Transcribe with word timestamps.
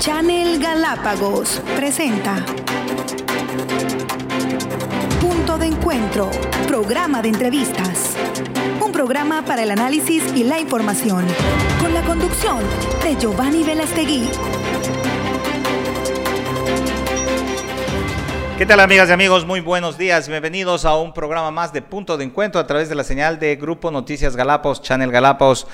Channel 0.00 0.58
Galápagos 0.60 1.60
presenta 1.74 2.44
Punto 5.20 5.56
de 5.56 5.66
Encuentro, 5.66 6.30
programa 6.68 7.22
de 7.22 7.30
entrevistas. 7.30 8.14
Un 8.84 8.92
programa 8.92 9.42
para 9.44 9.62
el 9.62 9.70
análisis 9.70 10.22
y 10.34 10.44
la 10.44 10.60
información, 10.60 11.24
con 11.80 11.94
la 11.94 12.02
conducción 12.02 12.58
de 13.02 13.16
Giovanni 13.16 13.64
Velastegui. 13.64 14.28
¿Qué 18.58 18.64
tal 18.64 18.80
amigas 18.80 19.10
y 19.10 19.12
amigos? 19.12 19.44
Muy 19.44 19.60
buenos 19.60 19.98
días. 19.98 20.28
Bienvenidos 20.28 20.86
a 20.86 20.96
un 20.96 21.12
programa 21.12 21.50
más 21.50 21.74
de 21.74 21.82
Punto 21.82 22.16
de 22.16 22.24
Encuentro 22.24 22.58
a 22.58 22.66
través 22.66 22.88
de 22.88 22.94
la 22.94 23.04
señal 23.04 23.38
de 23.38 23.56
Grupo 23.56 23.90
Noticias 23.90 24.34
Galápagos, 24.34 24.80
Channel 24.80 25.10
Galápagos. 25.10 25.66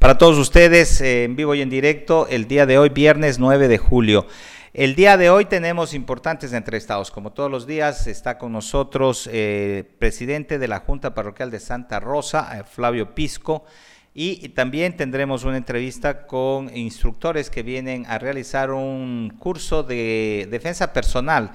Para 0.00 0.16
todos 0.16 0.38
ustedes, 0.38 1.02
eh, 1.02 1.24
en 1.24 1.36
vivo 1.36 1.54
y 1.54 1.60
en 1.60 1.68
directo, 1.68 2.26
el 2.26 2.48
día 2.48 2.64
de 2.64 2.78
hoy, 2.78 2.88
viernes 2.88 3.38
9 3.38 3.68
de 3.68 3.76
julio. 3.76 4.26
El 4.72 4.94
día 4.94 5.18
de 5.18 5.28
hoy 5.28 5.44
tenemos 5.44 5.92
importantes 5.92 6.54
entrevistados. 6.54 7.10
Como 7.10 7.34
todos 7.34 7.50
los 7.50 7.66
días, 7.66 8.06
está 8.06 8.38
con 8.38 8.50
nosotros 8.50 9.26
el 9.26 9.34
eh, 9.34 9.84
presidente 9.98 10.58
de 10.58 10.68
la 10.68 10.78
Junta 10.80 11.12
Parroquial 11.12 11.50
de 11.50 11.60
Santa 11.60 12.00
Rosa, 12.00 12.58
eh, 12.58 12.64
Flavio 12.64 13.14
Pisco. 13.14 13.66
Y 14.14 14.48
también 14.48 14.96
tendremos 14.96 15.44
una 15.44 15.58
entrevista 15.58 16.26
con 16.26 16.74
instructores 16.74 17.50
que 17.50 17.62
vienen 17.62 18.06
a 18.08 18.18
realizar 18.18 18.70
un 18.70 19.36
curso 19.38 19.82
de 19.82 20.48
defensa 20.50 20.94
personal 20.94 21.52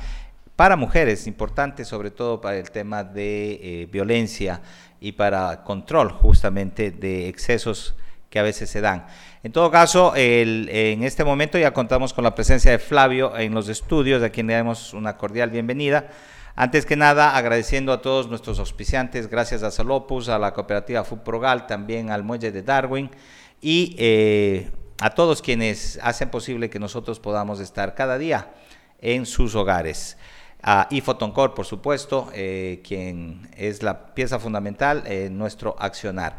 para 0.55 0.75
mujeres, 0.75 1.25
importante 1.25 1.84
sobre 1.84 2.12
todo 2.12 2.41
para 2.41 2.57
el 2.57 2.70
tema 2.70 3.03
de 3.03 3.89
violencia 3.91 4.62
y 5.01 5.13
para 5.13 5.63
control 5.63 6.12
justamente 6.12 6.91
de 6.91 7.27
excesos 7.27 7.95
que 8.35 8.39
a 8.39 8.44
veces 8.44 8.70
se 8.70 8.81
dan. 8.81 9.05
En 9.44 9.53
todo 9.53 9.71
caso, 9.71 10.12
en 10.13 11.03
este 11.03 11.23
momento 11.23 11.57
ya 11.57 11.71
contamos 11.71 12.12
con 12.12 12.26
la 12.26 12.35
presencia 12.35 12.70
de 12.70 12.80
Flavio 12.80 13.38
en 13.38 13.53
los 13.53 13.70
estudios, 13.70 14.21
a 14.21 14.30
quien 14.30 14.48
le 14.48 14.55
damos 14.55 14.93
una 14.93 15.15
cordial 15.15 15.51
bienvenida. 15.51 16.09
Antes 16.54 16.85
que 16.85 16.98
nada, 16.98 17.37
agradeciendo 17.37 17.93
a 17.93 18.01
todos 18.01 18.27
nuestros 18.27 18.59
auspiciantes, 18.59 19.29
gracias 19.29 19.63
a 19.63 19.71
Salopus, 19.71 20.27
a 20.27 20.37
la 20.37 20.54
cooperativa 20.54 21.05
Fuprogal, 21.05 21.65
también 21.65 22.12
al 22.12 22.24
Muelle 22.24 22.51
de 22.51 22.62
Darwin 22.62 23.09
y 23.62 23.96
eh, 23.98 24.70
a 24.99 25.12
todos 25.12 25.41
quienes 25.41 25.98
hacen 26.04 26.29
posible 26.29 26.70
que 26.70 26.77
nosotros 26.77 27.21
podamos 27.21 27.62
estar 27.62 27.96
cada 27.96 28.18
día 28.18 28.52
en 28.99 29.26
sus 29.26 29.55
hogares 29.55 30.18
y 30.90 31.02
Fotoncor, 31.02 31.54
por 31.54 31.65
supuesto, 31.65 32.29
eh, 32.34 32.81
quien 32.84 33.49
es 33.55 33.84
la 33.84 34.13
pieza 34.13 34.40
fundamental 34.40 35.04
en 35.05 35.37
nuestro 35.37 35.76
accionar. 35.79 36.37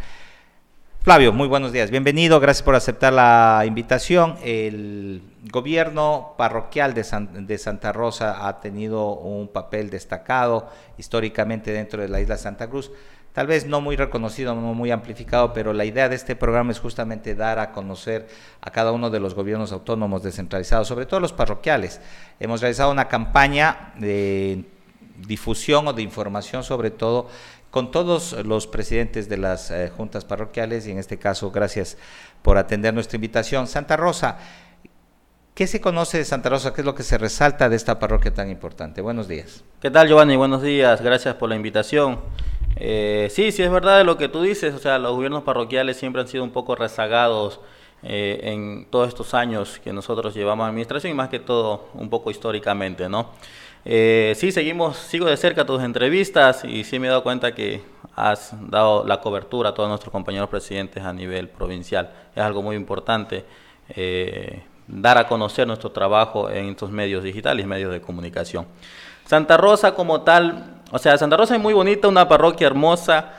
Flavio, 1.07 1.33
muy 1.33 1.47
buenos 1.47 1.71
días. 1.71 1.93
Bienvenido, 1.93 2.41
gracias 2.41 2.65
por 2.65 2.75
aceptar 2.75 3.12
la 3.12 3.62
invitación. 3.65 4.35
El 4.43 5.23
gobierno 5.53 6.35
parroquial 6.37 6.95
de, 6.95 7.05
de, 7.43 7.59
Santa 7.59 7.93
Rosa 7.93 8.48
ha 8.48 8.59
tenido 8.59 9.13
un 9.13 9.47
papel 9.47 9.89
destacado 9.89 10.69
históricamente 10.98 11.71
dentro 11.71 12.03
de 12.03 12.09
la 12.09 12.21
isla 12.21 12.37
Santa 12.37 12.69
Cruz 12.69 12.91
tal 13.33 13.47
vez 13.47 13.67
no 13.67 13.81
muy 13.81 13.95
reconocido, 13.95 14.53
no 14.57 14.75
muy 14.75 14.91
amplificado, 14.91 15.53
pero 15.53 15.73
la 15.73 15.85
idea 15.85 16.09
de 16.09 16.17
este 16.17 16.35
programa 16.35 16.73
es 16.73 16.81
justamente 16.81 17.37
dar 17.37 17.61
a 17.61 17.70
conocer 17.70 18.27
a 18.61 18.73
cada 18.73 18.91
uno 18.91 19.09
de 19.09 19.20
los 19.20 19.35
gobiernos 19.35 19.70
autónomos 19.70 20.25
descentralizados, 20.25 20.89
sobre 20.89 21.07
todo 21.07 21.20
los 21.20 21.33
parroquiales. 21.33 22.01
Hemos 22.41 22.63
realizado 22.63 22.91
una 22.91 23.07
campaña 23.07 23.93
de 23.97 24.65
difusión 25.19 25.87
o 25.89 25.93
de 25.93 26.03
información 26.03 26.63
sobre 26.63 26.91
todo 26.91 27.29
con 27.70 27.91
todos 27.91 28.33
los 28.45 28.67
presidentes 28.67 29.28
de 29.28 29.36
las 29.36 29.70
eh, 29.70 29.91
juntas 29.95 30.25
parroquiales 30.25 30.86
y 30.86 30.92
en 30.92 30.98
este 30.98 31.19
caso 31.19 31.50
gracias 31.50 31.97
por 32.42 32.58
atender 32.58 32.95
nuestra 32.95 33.17
invitación. 33.17 33.67
Santa 33.67 33.97
Rosa, 33.97 34.39
¿qué 35.55 35.67
se 35.67 35.81
conoce 35.81 36.19
de 36.19 36.25
Santa 36.25 36.48
Rosa? 36.48 36.73
¿Qué 36.73 36.81
es 36.83 36.84
lo 36.84 36.95
que 36.95 37.03
se 37.03 37.19
resalta 37.19 37.69
de 37.69 37.77
esta 37.77 37.98
parroquia 37.98 38.33
tan 38.33 38.50
importante? 38.50 39.00
Buenos 39.00 39.28
días. 39.28 39.64
¿Qué 39.81 39.91
tal 39.91 40.08
Giovanni? 40.08 40.36
Buenos 40.36 40.62
días, 40.62 41.03
gracias 41.03 41.34
por 41.34 41.48
la 41.48 41.56
invitación. 41.56 42.20
Eh, 42.77 43.29
sí, 43.30 43.52
sí 43.52 43.63
es 43.63 43.70
verdad 43.70 44.05
lo 44.05 44.18
que 44.18 44.29
tú 44.29 44.42
dices, 44.42 44.74
o 44.74 44.79
sea, 44.79 44.98
los 44.98 45.12
gobiernos 45.12 45.42
parroquiales 45.42 45.96
siempre 45.96 46.20
han 46.23 46.29
sido 46.29 46.45
un 46.45 46.51
poco 46.51 46.77
rezagados 46.77 47.61
eh, 48.02 48.41
en 48.42 48.86
todos 48.91 49.08
estos 49.08 49.33
años 49.33 49.80
que 49.83 49.92
nosotros 49.92 50.35
llevamos 50.35 50.68
administración 50.68 51.11
y 51.12 51.14
más 51.14 51.30
que 51.30 51.39
todo 51.39 51.89
un 51.95 52.11
poco 52.11 52.30
históricamente, 52.30 53.08
¿no? 53.08 53.30
Eh, 53.89 54.35
sí, 54.36 54.51
seguimos, 54.51 54.97
sigo 54.97 55.27
de 55.27 55.36
cerca 55.36 55.64
tus 55.64 55.80
entrevistas 55.80 56.64
y 56.64 56.83
sí 56.83 56.98
me 56.98 57.07
he 57.07 57.11
dado 57.11 57.23
cuenta 57.23 57.55
que 57.55 57.83
has 58.17 58.52
dado 58.69 59.05
la 59.07 59.20
cobertura 59.20 59.70
a 59.70 59.74
todos 59.74 59.89
nuestros 59.89 60.11
compañeros 60.11 60.48
presidentes 60.48 61.05
a 61.05 61.13
nivel 61.13 61.48
provincial. 61.48 62.11
Es 62.35 62.42
algo 62.42 62.63
muy 62.63 62.74
importante 62.74 63.45
dar 64.89 65.19
a 65.19 65.29
conocer 65.29 65.67
nuestro 65.69 65.92
trabajo 65.92 66.51
en 66.51 66.70
estos 66.70 66.91
medios 66.91 67.23
digitales 67.23 67.64
y 67.64 67.69
medios 67.69 67.92
de 67.92 68.01
comunicación. 68.01 68.67
Santa 69.24 69.57
Rosa 69.57 69.95
como 69.95 70.23
tal 70.23 70.77
o 70.92 70.98
sea, 70.98 71.18
Santa 71.18 71.36
Rosa 71.36 71.57
es 71.57 71.61
muy 71.61 71.74
bonita, 71.74 72.07
una 72.07 72.29
parroquia 72.29 72.68
hermosa, 72.68 73.33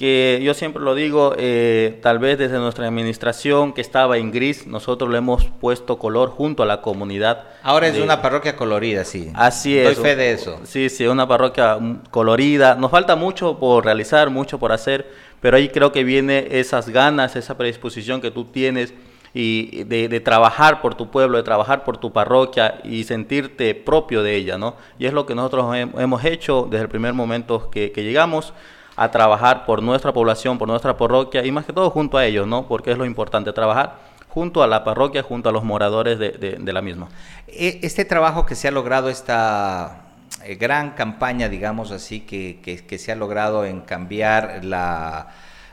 que 0.00 0.40
yo 0.42 0.54
siempre 0.54 0.82
lo 0.82 0.94
digo, 0.94 1.34
eh, 1.36 1.98
tal 2.00 2.18
vez 2.18 2.38
desde 2.38 2.56
nuestra 2.56 2.88
administración 2.88 3.74
que 3.74 3.82
estaba 3.82 4.16
en 4.16 4.32
gris, 4.32 4.66
nosotros 4.66 5.10
le 5.10 5.18
hemos 5.18 5.44
puesto 5.60 5.98
color 5.98 6.30
junto 6.30 6.62
a 6.62 6.66
la 6.66 6.80
comunidad. 6.80 7.44
Ahora 7.62 7.88
es 7.88 7.98
una 7.98 8.22
parroquia 8.22 8.56
colorida, 8.56 9.04
sí. 9.04 9.30
Así 9.34 9.76
es. 9.76 9.84
Doy 9.84 10.02
fe 10.02 10.16
de 10.16 10.32
eso. 10.32 10.58
Sí, 10.64 10.88
sí, 10.88 11.06
una 11.06 11.28
parroquia 11.28 11.78
colorida. 12.10 12.76
Nos 12.76 12.90
falta 12.90 13.14
mucho 13.14 13.58
por 13.58 13.84
realizar, 13.84 14.30
mucho 14.30 14.58
por 14.58 14.72
hacer, 14.72 15.06
pero 15.42 15.58
ahí 15.58 15.68
creo 15.68 15.92
que 15.92 16.02
viene 16.02 16.48
esas 16.50 16.88
ganas, 16.88 17.36
esa 17.36 17.58
predisposición 17.58 18.22
que 18.22 18.30
tú 18.30 18.46
tienes 18.46 18.94
y 19.34 19.84
de, 19.84 20.20
trabajar 20.20 20.80
por 20.80 20.94
tu 20.94 21.10
pueblo, 21.10 21.36
de 21.36 21.44
trabajar 21.44 21.84
por 21.84 21.98
tu 21.98 22.10
parroquia 22.10 22.80
y 22.84 23.04
sentirte 23.04 23.74
propio 23.74 24.22
de 24.22 24.34
ella, 24.34 24.56
¿no? 24.56 24.76
Y 24.98 25.04
es 25.04 25.12
lo 25.12 25.26
que 25.26 25.34
nosotros 25.34 25.76
hemos 25.76 26.24
hecho 26.24 26.66
desde 26.70 26.84
el 26.84 26.88
primer 26.88 27.12
momento 27.12 27.70
que, 27.70 27.92
llegamos 27.94 28.54
a 28.96 29.10
trabajar 29.10 29.64
por 29.64 29.82
nuestra 29.82 30.12
población, 30.12 30.58
por 30.58 30.68
nuestra 30.68 30.96
parroquia 30.96 31.44
y 31.44 31.52
más 31.52 31.64
que 31.64 31.72
todo 31.72 31.90
junto 31.90 32.18
a 32.18 32.26
ellos, 32.26 32.46
¿no? 32.46 32.66
Porque 32.66 32.92
es 32.92 32.98
lo 32.98 33.04
importante, 33.04 33.52
trabajar 33.52 34.10
junto 34.28 34.62
a 34.62 34.66
la 34.66 34.84
parroquia, 34.84 35.22
junto 35.22 35.48
a 35.48 35.52
los 35.52 35.64
moradores 35.64 36.18
de, 36.18 36.72
la 36.72 36.82
misma. 36.82 37.08
E, 37.48 37.80
este 37.82 38.04
trabajo 38.04 38.46
que 38.46 38.54
se 38.54 38.68
ha 38.68 38.70
logrado, 38.70 39.08
esta 39.08 40.02
eh, 40.44 40.54
gran 40.54 40.92
campaña, 40.92 41.48
digamos 41.48 41.90
así, 41.90 42.20
que, 42.20 42.60
que 42.60 42.98
se 42.98 43.12
ha 43.12 43.16
logrado 43.16 43.64
en 43.64 43.80
cambiar 43.80 44.64
la 44.64 45.28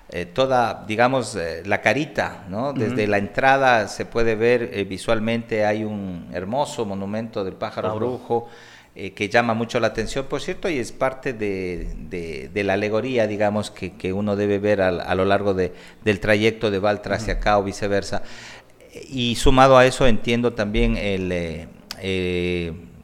eh, 0.09 0.25
toda, 0.25 0.85
digamos, 0.87 1.35
eh, 1.35 1.63
la 1.65 1.81
carita, 1.81 2.45
¿no? 2.49 2.71
Desde 2.71 3.07
la 3.07 3.17
entrada 3.17 3.89
se 3.89 4.05
puede 4.05 4.35
ver 4.35 4.85
visualmente, 4.85 5.65
hay 5.65 5.83
un 5.83 6.29
hermoso 6.33 6.85
monumento 6.85 7.43
del 7.43 7.55
pájaro 7.55 7.93
brujo 7.95 8.47
que 9.15 9.29
llama 9.29 9.53
mucho 9.53 9.79
la 9.79 9.87
atención, 9.87 10.25
por 10.25 10.41
cierto, 10.41 10.69
y 10.69 10.79
es 10.79 10.91
parte 10.91 11.33
de, 11.33 12.49
la 12.63 12.73
alegoría, 12.73 13.27
digamos, 13.27 13.71
que, 13.71 14.13
uno 14.13 14.35
debe 14.35 14.59
ver 14.59 14.81
a, 14.81 15.15
lo 15.15 15.25
largo 15.25 15.53
del 15.53 16.19
trayecto 16.19 16.71
de 16.71 16.79
Valtra 16.79 17.15
hacia 17.15 17.35
acá 17.35 17.57
o 17.57 17.63
viceversa. 17.63 18.23
Y 19.09 19.35
sumado 19.35 19.77
a 19.77 19.85
eso 19.85 20.07
entiendo 20.07 20.53
también 20.53 20.97
el 20.97 21.67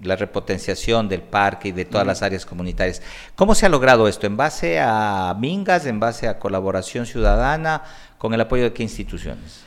la 0.03 0.15
repotenciación 0.15 1.07
del 1.07 1.21
parque 1.21 1.69
y 1.69 1.71
de 1.71 1.85
todas 1.85 2.05
las 2.05 2.21
áreas 2.21 2.45
comunitarias. 2.45 3.01
¿Cómo 3.35 3.55
se 3.55 3.65
ha 3.65 3.69
logrado 3.69 4.07
esto? 4.07 4.27
¿En 4.27 4.37
base 4.37 4.79
a 4.79 5.35
mingas, 5.39 5.85
en 5.85 5.99
base 5.99 6.27
a 6.27 6.39
colaboración 6.39 7.05
ciudadana, 7.05 7.83
con 8.17 8.33
el 8.33 8.41
apoyo 8.41 8.63
de 8.63 8.73
qué 8.73 8.83
instituciones? 8.83 9.63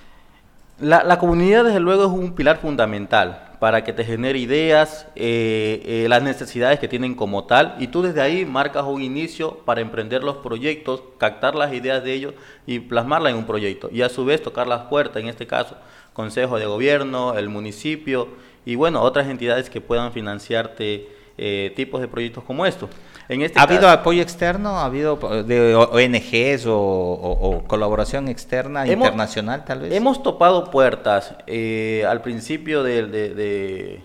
La, 0.79 1.19
comunidad, 1.19 1.65
desde 1.65 1.81
luego, 1.81 2.05
es 2.05 2.11
un 2.11 2.35
pilar 2.35 2.59
fundamental 2.59 3.55
para 3.61 3.83
que 3.83 3.95
te 3.95 4.05
genere 4.05 4.39
ideas, 4.39 5.07
eh, 5.17 5.83
eh, 5.87 6.07
las 6.11 6.23
necesidades 6.23 6.79
que 6.79 6.87
tienen 6.87 7.15
como 7.15 7.45
tal, 7.45 7.77
y 7.79 7.87
tú 7.87 8.03
desde 8.03 8.21
ahí 8.21 8.45
marcas 8.45 8.85
un 8.85 9.01
inicio 9.01 9.61
para 9.65 9.81
emprender 9.81 10.23
los 10.23 10.37
proyectos, 10.37 11.03
captar 11.17 11.55
las 11.55 11.73
ideas 11.73 12.05
de 12.05 12.13
ellos 12.13 12.35
y 12.67 12.81
plasmarlas 12.81 13.33
en 13.33 13.39
un 13.39 13.47
proyecto. 13.47 13.89
Y 13.91 14.03
a 14.03 14.11
su 14.11 14.27
vez 14.27 14.43
tocar 14.43 14.67
las 14.67 14.83
puertas, 14.83 15.23
en 15.23 15.31
este 15.31 15.47
caso, 15.47 15.77
Consejo 16.13 16.59
de 16.59 16.67
Gobierno, 16.67 17.39
el 17.39 17.49
municipio 17.49 18.29
y 18.67 18.75
bueno, 18.75 19.01
otras 19.01 19.29
entidades 19.29 19.71
que 19.71 19.81
puedan 19.81 20.13
financiarte 20.13 21.09
eh, 21.39 21.73
tipos 21.75 22.03
de 22.03 22.09
proyectos 22.09 22.45
como 22.45 22.67
estos. 22.67 22.91
En 23.29 23.43
este 23.43 23.59
¿Ha 23.59 23.63
habido 23.63 23.89
apoyo 23.89 24.23
externo? 24.23 24.79
¿Ha 24.79 24.85
habido 24.85 25.17
de 25.43 25.75
ONGs 25.75 26.67
o, 26.69 27.65
colaboración 27.67 28.29
externa, 28.29 28.87
internacional 28.87 29.65
tal 29.65 29.81
vez? 29.81 29.93
Hemos 29.93 30.23
topado 30.23 30.71
puertas. 30.71 31.35
Eh, 31.47 32.05
al 32.09 32.23
principio 32.23 32.83
de, 32.85 34.01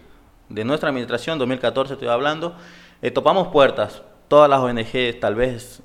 nuestra 0.50 0.90
administración, 0.90 1.38
2014 1.38 1.94
estoy 1.94 2.08
hablando, 2.08 2.56
eh, 3.02 3.12
topamos 3.12 3.50
puertas. 3.50 4.02
Todas 4.28 4.50
las 4.50 4.60
ONGs 4.60 5.20
tal 5.20 5.36
vez 5.36 5.82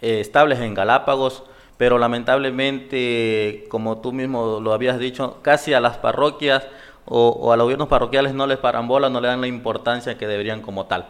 estables 0.00 0.58
en 0.60 0.74
Galápagos, 0.74 1.44
pero 1.76 1.98
lamentablemente, 1.98 3.66
como 3.68 3.98
tú 3.98 4.12
mismo 4.12 4.60
lo 4.60 4.72
habías 4.72 4.98
dicho, 4.98 5.38
casi 5.42 5.74
a 5.74 5.80
las 5.80 5.98
parroquias 5.98 6.66
o, 7.04 7.52
a 7.52 7.56
los 7.56 7.64
gobiernos 7.64 7.88
parroquiales 7.88 8.34
no 8.34 8.46
les 8.46 8.58
paran 8.58 8.88
bola, 8.88 9.08
no 9.08 9.20
le 9.20 9.28
dan 9.28 9.40
la 9.40 9.46
importancia 9.46 10.18
que 10.18 10.26
deberían 10.26 10.62
como 10.62 10.86
tal. 10.86 11.06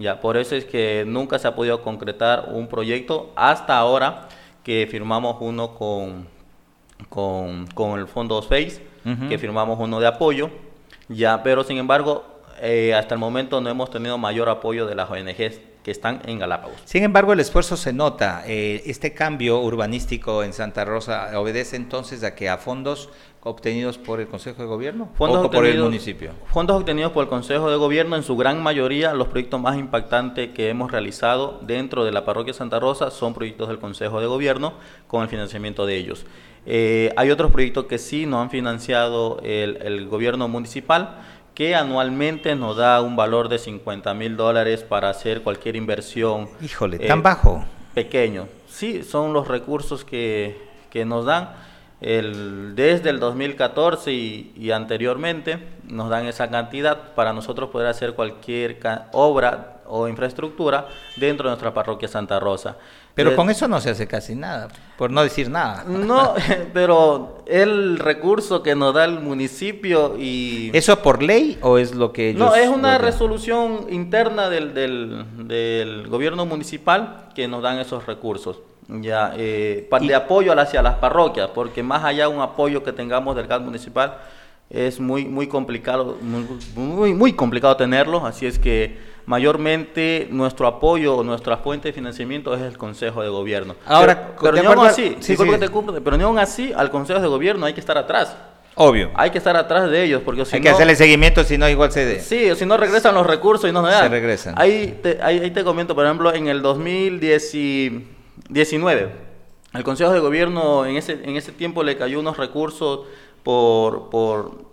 Ya, 0.00 0.18
por 0.18 0.38
eso 0.38 0.56
es 0.56 0.64
que 0.64 1.04
nunca 1.06 1.38
se 1.38 1.46
ha 1.46 1.54
podido 1.54 1.82
concretar 1.82 2.48
un 2.50 2.68
proyecto 2.68 3.32
hasta 3.36 3.76
ahora 3.76 4.28
que 4.64 4.88
firmamos 4.90 5.36
uno 5.40 5.74
con, 5.74 6.26
con, 7.10 7.66
con 7.74 8.00
el 8.00 8.06
Fondo 8.06 8.38
Space, 8.38 8.82
que 9.28 9.36
firmamos 9.36 9.78
uno 9.78 10.00
de 10.00 10.06
apoyo. 10.06 10.48
Ya, 11.10 11.42
pero 11.42 11.64
sin 11.64 11.76
embargo, 11.76 12.24
eh, 12.62 12.94
hasta 12.94 13.14
el 13.14 13.18
momento 13.18 13.60
no 13.60 13.68
hemos 13.68 13.90
tenido 13.90 14.16
mayor 14.16 14.48
apoyo 14.48 14.86
de 14.86 14.94
las 14.94 15.10
ONGs 15.10 15.60
que 15.82 15.90
están 15.90 16.22
en 16.26 16.38
Galápagos. 16.38 16.76
Sin 16.84 17.02
embargo, 17.04 17.32
el 17.32 17.40
esfuerzo 17.40 17.76
se 17.76 17.92
nota. 17.92 18.42
Eh, 18.46 18.82
este 18.86 19.14
cambio 19.14 19.60
urbanístico 19.60 20.42
en 20.42 20.52
Santa 20.52 20.84
Rosa 20.84 21.30
obedece 21.38 21.76
entonces 21.76 22.22
a 22.24 22.34
que 22.34 22.48
a 22.48 22.58
fondos 22.58 23.08
obtenidos 23.42 23.96
por 23.96 24.20
el 24.20 24.28
Consejo 24.28 24.60
de 24.60 24.68
Gobierno 24.68 25.08
fondos 25.14 25.46
o 25.46 25.50
por 25.50 25.64
el 25.64 25.80
municipio. 25.80 26.32
Fondos 26.52 26.76
obtenidos 26.76 27.12
por 27.12 27.24
el 27.24 27.30
Consejo 27.30 27.70
de 27.70 27.76
Gobierno, 27.76 28.16
en 28.16 28.22
su 28.22 28.36
gran 28.36 28.62
mayoría, 28.62 29.14
los 29.14 29.28
proyectos 29.28 29.60
más 29.60 29.78
impactantes 29.78 30.50
que 30.50 30.68
hemos 30.68 30.90
realizado 30.90 31.58
dentro 31.62 32.04
de 32.04 32.12
la 32.12 32.24
parroquia 32.24 32.52
Santa 32.52 32.78
Rosa 32.78 33.10
son 33.10 33.32
proyectos 33.32 33.68
del 33.68 33.78
Consejo 33.78 34.20
de 34.20 34.26
Gobierno 34.26 34.74
con 35.06 35.22
el 35.22 35.28
financiamiento 35.28 35.86
de 35.86 35.96
ellos. 35.96 36.26
Eh, 36.66 37.10
hay 37.16 37.30
otros 37.30 37.50
proyectos 37.50 37.86
que 37.86 37.96
sí 37.96 38.26
no 38.26 38.42
han 38.42 38.50
financiado 38.50 39.40
el, 39.42 39.78
el 39.80 40.06
gobierno 40.08 40.46
municipal 40.46 41.16
que 41.54 41.74
anualmente 41.74 42.54
nos 42.54 42.76
da 42.76 43.00
un 43.02 43.16
valor 43.16 43.48
de 43.48 43.58
50 43.58 44.14
mil 44.14 44.36
dólares 44.36 44.82
para 44.82 45.10
hacer 45.10 45.42
cualquier 45.42 45.76
inversión. 45.76 46.48
Híjole, 46.60 46.98
tan 46.98 47.18
eh, 47.18 47.22
bajo. 47.22 47.64
Pequeño. 47.94 48.48
Sí, 48.68 49.02
son 49.02 49.32
los 49.32 49.48
recursos 49.48 50.04
que, 50.04 50.56
que 50.90 51.04
nos 51.04 51.24
dan. 51.24 51.50
El, 52.00 52.74
desde 52.74 53.10
el 53.10 53.20
2014 53.20 54.12
y, 54.12 54.52
y, 54.56 54.70
anteriormente 54.70 55.58
nos 55.86 56.08
dan 56.08 56.26
esa 56.26 56.48
cantidad 56.48 57.14
para 57.14 57.34
nosotros 57.34 57.68
poder 57.68 57.88
hacer 57.88 58.14
cualquier 58.14 58.78
obra 59.12 59.80
o 59.86 60.08
infraestructura 60.08 60.88
dentro 61.16 61.48
de 61.48 61.50
nuestra 61.50 61.74
parroquia 61.74 62.08
Santa 62.08 62.40
Rosa. 62.40 62.76
Pero 63.14 63.36
con 63.36 63.50
eso 63.50 63.68
no 63.68 63.80
se 63.80 63.90
hace 63.90 64.06
casi 64.06 64.34
nada, 64.34 64.68
por 64.96 65.10
no 65.10 65.22
decir 65.22 65.50
nada. 65.50 65.84
No, 65.84 66.34
pero 66.72 67.42
el 67.46 67.98
recurso 67.98 68.62
que 68.62 68.74
nos 68.74 68.94
da 68.94 69.04
el 69.04 69.20
municipio 69.20 70.16
y... 70.18 70.70
¿Eso 70.72 71.02
por 71.02 71.22
ley 71.22 71.58
o 71.60 71.76
es 71.76 71.94
lo 71.94 72.12
que 72.12 72.30
ellos... 72.30 72.40
No, 72.40 72.54
es 72.54 72.68
una 72.68 72.98
resolución 72.98 73.86
interna 73.90 74.48
del, 74.48 74.72
del, 74.72 75.48
del, 75.48 76.08
gobierno 76.08 76.46
municipal 76.46 77.28
que 77.34 77.48
nos 77.48 77.62
dan 77.62 77.78
esos 77.78 78.06
recursos. 78.06 78.58
Ya, 79.00 79.34
eh, 79.36 79.88
de 80.00 80.14
apoyo 80.14 80.58
hacia 80.58 80.82
las 80.82 80.96
parroquias, 80.96 81.50
porque 81.54 81.82
más 81.82 82.04
allá 82.04 82.28
de 82.28 82.34
un 82.34 82.40
apoyo 82.40 82.82
que 82.82 82.92
tengamos 82.92 83.36
del 83.36 83.46
gas 83.46 83.60
municipal, 83.60 84.18
es 84.68 85.00
muy, 85.00 85.24
muy 85.24 85.46
complicado, 85.46 86.16
muy, 86.74 87.14
muy 87.14 87.32
complicado 87.32 87.76
tenerlo, 87.76 88.24
así 88.26 88.46
es 88.46 88.58
que 88.58 88.98
mayormente 89.26 90.28
nuestro 90.30 90.66
apoyo 90.66 91.16
o 91.16 91.24
nuestra 91.24 91.58
fuente 91.58 91.88
de 91.88 91.92
financiamiento 91.92 92.54
es 92.54 92.62
el 92.62 92.76
Consejo 92.78 93.22
de 93.22 93.28
Gobierno. 93.28 93.76
Ahora, 93.86 94.34
pero, 94.40 94.60
ni 94.60 94.66
aún 94.66 94.86
así, 94.86 95.16
pero 96.04 96.16
ni 96.16 96.24
aún 96.24 96.38
así 96.38 96.72
al 96.74 96.90
Consejo 96.90 97.20
de 97.20 97.28
Gobierno 97.28 97.66
hay 97.66 97.74
que 97.74 97.80
estar 97.80 97.96
atrás. 97.98 98.36
Obvio. 98.76 99.10
Hay 99.14 99.30
que 99.30 99.38
estar 99.38 99.56
atrás 99.56 99.90
de 99.90 100.02
ellos 100.04 100.22
porque 100.24 100.44
si 100.44 100.56
Hay 100.56 100.62
que 100.62 100.70
hacerle 100.70 100.96
seguimiento, 100.96 101.44
si 101.44 101.58
no 101.58 101.68
igual 101.68 101.92
se... 101.92 102.04
De... 102.06 102.20
Sí, 102.20 102.54
si 102.54 102.64
no 102.64 102.76
regresan 102.76 103.14
los 103.14 103.26
recursos 103.26 103.68
y 103.68 103.72
no 103.72 103.88
se 103.88 104.08
regresan. 104.08 104.54
Ahí 104.56 104.98
te, 105.02 105.18
ahí, 105.22 105.50
te 105.50 105.64
comento, 105.64 105.94
por 105.94 106.04
ejemplo, 106.04 106.32
en 106.32 106.48
el 106.48 106.62
2019, 108.48 109.10
el 109.74 109.84
Consejo 109.84 110.12
de 110.12 110.20
Gobierno 110.20 110.84
en 110.86 110.96
ese, 110.96 111.12
en 111.12 111.36
ese 111.36 111.52
tiempo 111.52 111.82
le 111.82 111.96
cayó 111.96 112.20
unos 112.20 112.36
recursos 112.36 113.06
por, 113.42 114.10
por, 114.10 114.64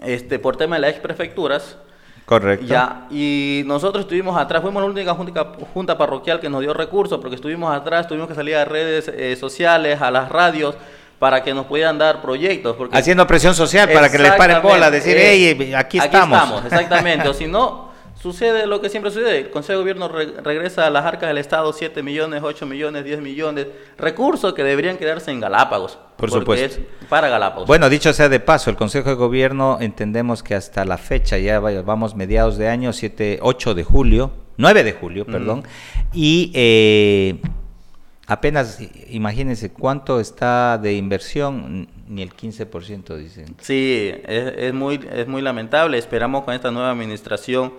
este, 0.00 0.38
por 0.38 0.56
tema 0.56 0.76
de 0.76 0.82
las 0.82 0.90
ex 0.90 1.00
prefecturas 1.00 1.78
Correcto. 2.26 2.66
Ya, 2.66 3.06
y 3.08 3.62
nosotros 3.66 4.02
estuvimos 4.02 4.36
atrás, 4.36 4.60
fuimos 4.60 4.82
la 4.82 4.88
única 4.88 5.14
junta, 5.72 5.96
parroquial 5.96 6.40
que 6.40 6.48
nos 6.48 6.60
dio 6.60 6.74
recursos, 6.74 7.20
porque 7.20 7.36
estuvimos 7.36 7.74
atrás, 7.74 8.08
tuvimos 8.08 8.26
que 8.26 8.34
salir 8.34 8.56
a 8.56 8.64
redes 8.64 9.06
eh, 9.06 9.36
sociales, 9.36 10.02
a 10.02 10.10
las 10.10 10.28
radios, 10.28 10.74
para 11.20 11.44
que 11.44 11.54
nos 11.54 11.66
pudieran 11.66 11.98
dar 11.98 12.20
proyectos. 12.20 12.74
Porque 12.74 12.98
Haciendo 12.98 13.28
presión 13.28 13.54
social 13.54 13.88
para 13.88 14.10
que 14.10 14.18
les 14.18 14.32
paren 14.32 14.60
bola, 14.60 14.90
decir, 14.90 15.16
hey, 15.16 15.72
aquí, 15.76 16.00
aquí 16.00 16.04
estamos. 16.04 16.64
exactamente, 16.64 17.28
o 17.28 17.32
si 17.32 17.46
no, 17.46 17.85
Sucede 18.20 18.66
lo 18.66 18.80
que 18.80 18.88
siempre 18.88 19.10
sucede, 19.10 19.38
el 19.38 19.50
Consejo 19.50 19.78
de 19.78 19.82
Gobierno 19.82 20.08
regresa 20.08 20.86
a 20.86 20.90
las 20.90 21.04
arcas 21.04 21.28
del 21.28 21.36
Estado 21.36 21.70
7 21.72 22.02
millones, 22.02 22.42
8 22.42 22.64
millones, 22.64 23.04
10 23.04 23.20
millones, 23.20 23.66
recursos 23.98 24.54
que 24.54 24.64
deberían 24.64 24.96
quedarse 24.96 25.30
en 25.30 25.40
Galápagos. 25.40 25.98
Por 26.16 26.30
supuesto. 26.30 26.80
para 27.10 27.28
Galápagos. 27.28 27.66
Bueno, 27.66 27.90
dicho 27.90 28.12
sea 28.14 28.30
de 28.30 28.40
paso, 28.40 28.70
el 28.70 28.76
Consejo 28.76 29.10
de 29.10 29.16
Gobierno 29.16 29.78
entendemos 29.80 30.42
que 30.42 30.54
hasta 30.54 30.86
la 30.86 30.96
fecha, 30.96 31.36
ya 31.36 31.60
vamos 31.60 32.16
mediados 32.16 32.56
de 32.56 32.68
año, 32.68 32.94
7, 32.94 33.40
8 33.42 33.74
de 33.74 33.84
julio, 33.84 34.32
9 34.56 34.82
de 34.82 34.92
julio, 34.92 35.26
perdón, 35.26 35.64
y 36.14 36.50
eh, 36.54 37.38
apenas, 38.26 38.80
imagínense 39.10 39.72
cuánto 39.72 40.20
está 40.20 40.78
de 40.78 40.94
inversión, 40.94 41.86
ni 42.08 42.22
el 42.22 42.34
15% 42.34 43.14
dicen. 43.18 43.56
Sí, 43.60 44.10
es, 44.26 44.54
es, 44.56 44.72
muy, 44.72 45.06
es 45.12 45.28
muy 45.28 45.42
lamentable, 45.42 45.98
esperamos 45.98 46.44
con 46.44 46.54
esta 46.54 46.70
nueva 46.70 46.90
administración 46.90 47.74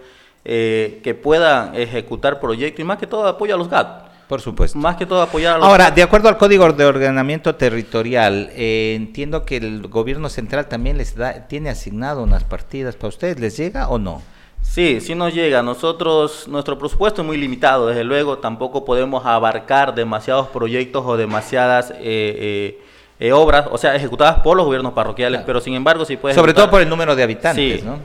eh, 0.50 1.02
que 1.04 1.14
puedan 1.14 1.76
ejecutar 1.76 2.40
proyectos 2.40 2.80
y 2.80 2.86
más 2.86 2.98
que 2.98 3.06
todo 3.06 3.28
apoyo 3.28 3.54
a 3.54 3.58
los 3.58 3.70
GAT. 3.70 4.08
Por 4.30 4.40
supuesto. 4.40 4.78
Más 4.78 4.96
que 4.96 5.06
todo 5.06 5.22
apoyar 5.22 5.56
a 5.56 5.58
los 5.58 5.68
Ahora, 5.68 5.92
de 5.92 6.02
acuerdo 6.02 6.30
al 6.30 6.38
Código 6.38 6.72
de 6.72 6.86
Ordenamiento 6.86 7.56
Territorial, 7.56 8.50
eh, 8.54 8.94
entiendo 8.96 9.44
que 9.44 9.58
el 9.58 9.90
gobierno 9.90 10.30
central 10.30 10.68
también 10.68 10.98
les 10.98 11.16
da, 11.16 11.48
tiene 11.48 11.70
asignado 11.70 12.24
unas 12.24 12.46
partidas 12.46 12.96
para 12.96 13.10
ustedes. 13.10 13.42
¿Les 13.42 13.58
llega 13.58 13.90
o 13.90 14.00
no? 14.00 14.22
Sí, 14.62 15.02
sí 15.02 15.16
nos 15.16 15.34
llega. 15.34 15.62
Nosotros, 15.64 16.48
nuestro 16.48 16.78
presupuesto 16.78 17.24
es 17.24 17.28
muy 17.28 17.36
limitado, 17.36 17.88
desde 17.88 18.06
luego, 18.06 18.38
tampoco 18.38 18.86
podemos 18.86 19.26
abarcar 19.26 19.96
demasiados 19.96 20.48
proyectos 20.48 21.04
o 21.06 21.18
demasiadas 21.18 21.92
eh, 21.92 21.98
eh 22.00 22.82
eh, 23.20 23.32
obras, 23.32 23.66
o 23.72 23.78
sea, 23.80 23.96
ejecutadas 23.96 24.42
por 24.42 24.56
los 24.56 24.66
gobiernos 24.66 24.94
parroquiales, 24.94 25.42
pero 25.46 25.60
sin 25.60 25.74
embargo 25.74 26.06
sí 26.06 26.18
puede... 26.18 26.36
Sobre 26.36 26.54
todo 26.54 26.70
por 26.70 26.82
el 26.82 26.90
número 26.90 27.16
de 27.16 27.24
habitantes, 27.24 27.80
sí, 27.80 27.86
¿no? 27.86 27.98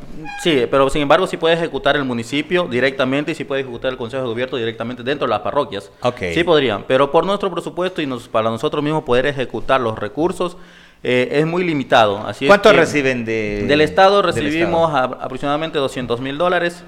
Sí, 0.43 0.67
pero 0.71 0.89
sin 0.89 1.03
embargo 1.03 1.27
sí 1.27 1.37
puede 1.37 1.55
ejecutar 1.55 1.97
el 1.97 2.05
municipio 2.05 2.65
directamente 2.65 3.33
y 3.33 3.35
sí 3.35 3.45
puede 3.45 3.61
ejecutar 3.61 3.91
el 3.93 3.99
Consejo 3.99 4.23
de 4.23 4.29
Gobierno 4.31 4.57
directamente 4.57 5.03
dentro 5.03 5.27
de 5.27 5.31
las 5.31 5.41
parroquias. 5.41 5.91
Okay. 6.01 6.35
Sí 6.35 6.45
podrían, 6.45 6.85
pero 6.89 7.11
por 7.11 7.27
nuestro 7.27 7.51
presupuesto 7.51 8.01
y 8.01 8.07
nos, 8.07 8.27
para 8.29 8.49
nosotros 8.49 8.83
mismos 8.83 9.05
poder 9.05 9.27
ejecutar 9.27 9.83
los 9.83 9.99
recursos 9.99 10.57
eh, 11.03 11.29
es 11.33 11.47
muy 11.47 11.65
limitado. 11.65 12.27
Así 12.27 12.47
¿Cuánto 12.47 12.73
reciben 12.73 13.27
de, 13.27 13.65
del 13.67 13.83
Estado? 13.83 14.23
Recibimos 14.23 14.95
aproximadamente 14.95 15.79
200 15.79 16.21
mil 16.21 16.39
dólares 16.39 16.85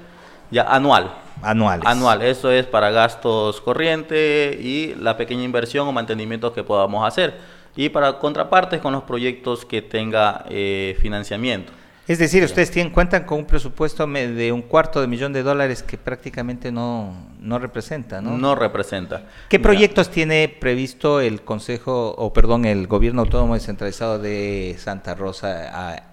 ya 0.49 0.63
anual. 0.63 1.11
Anuales. 1.41 1.85
Anual, 1.85 2.21
eso 2.23 2.49
es 2.49 2.65
para 2.65 2.89
gastos 2.89 3.61
corrientes 3.61 4.57
y 4.59 4.95
la 4.99 5.17
pequeña 5.17 5.43
inversión 5.43 5.87
o 5.87 5.91
mantenimiento 5.91 6.53
que 6.53 6.63
podamos 6.63 7.05
hacer 7.05 7.35
y 7.75 7.89
para 7.89 8.19
contrapartes 8.19 8.81
con 8.81 8.93
los 8.93 9.03
proyectos 9.03 9.65
que 9.65 9.81
tenga 9.81 10.45
eh, 10.49 10.97
financiamiento. 11.01 11.71
Es 12.07 12.19
decir, 12.19 12.43
ustedes 12.43 12.69
tienen, 12.69 12.93
cuentan 12.93 13.23
con 13.23 13.39
un 13.39 13.45
presupuesto 13.45 14.05
de 14.05 14.51
un 14.51 14.61
cuarto 14.61 15.01
de 15.01 15.07
millón 15.07 15.33
de 15.33 15.41
dólares 15.41 15.81
que 15.81 15.97
prácticamente 15.97 16.71
no, 16.71 17.15
no 17.39 17.57
representa, 17.57 18.21
¿no? 18.21 18.37
No 18.37 18.53
representa. 18.53 19.23
¿Qué 19.49 19.59
proyectos 19.59 20.11
tiene 20.11 20.47
previsto 20.47 21.19
el 21.19 21.41
Consejo, 21.41 22.13
o 22.15 22.31
perdón, 22.31 22.65
el 22.65 22.85
Gobierno 22.85 23.23
Autónomo 23.23 23.55
Descentralizado 23.55 24.19
de 24.19 24.75
Santa 24.77 25.15
Rosa 25.15 26.03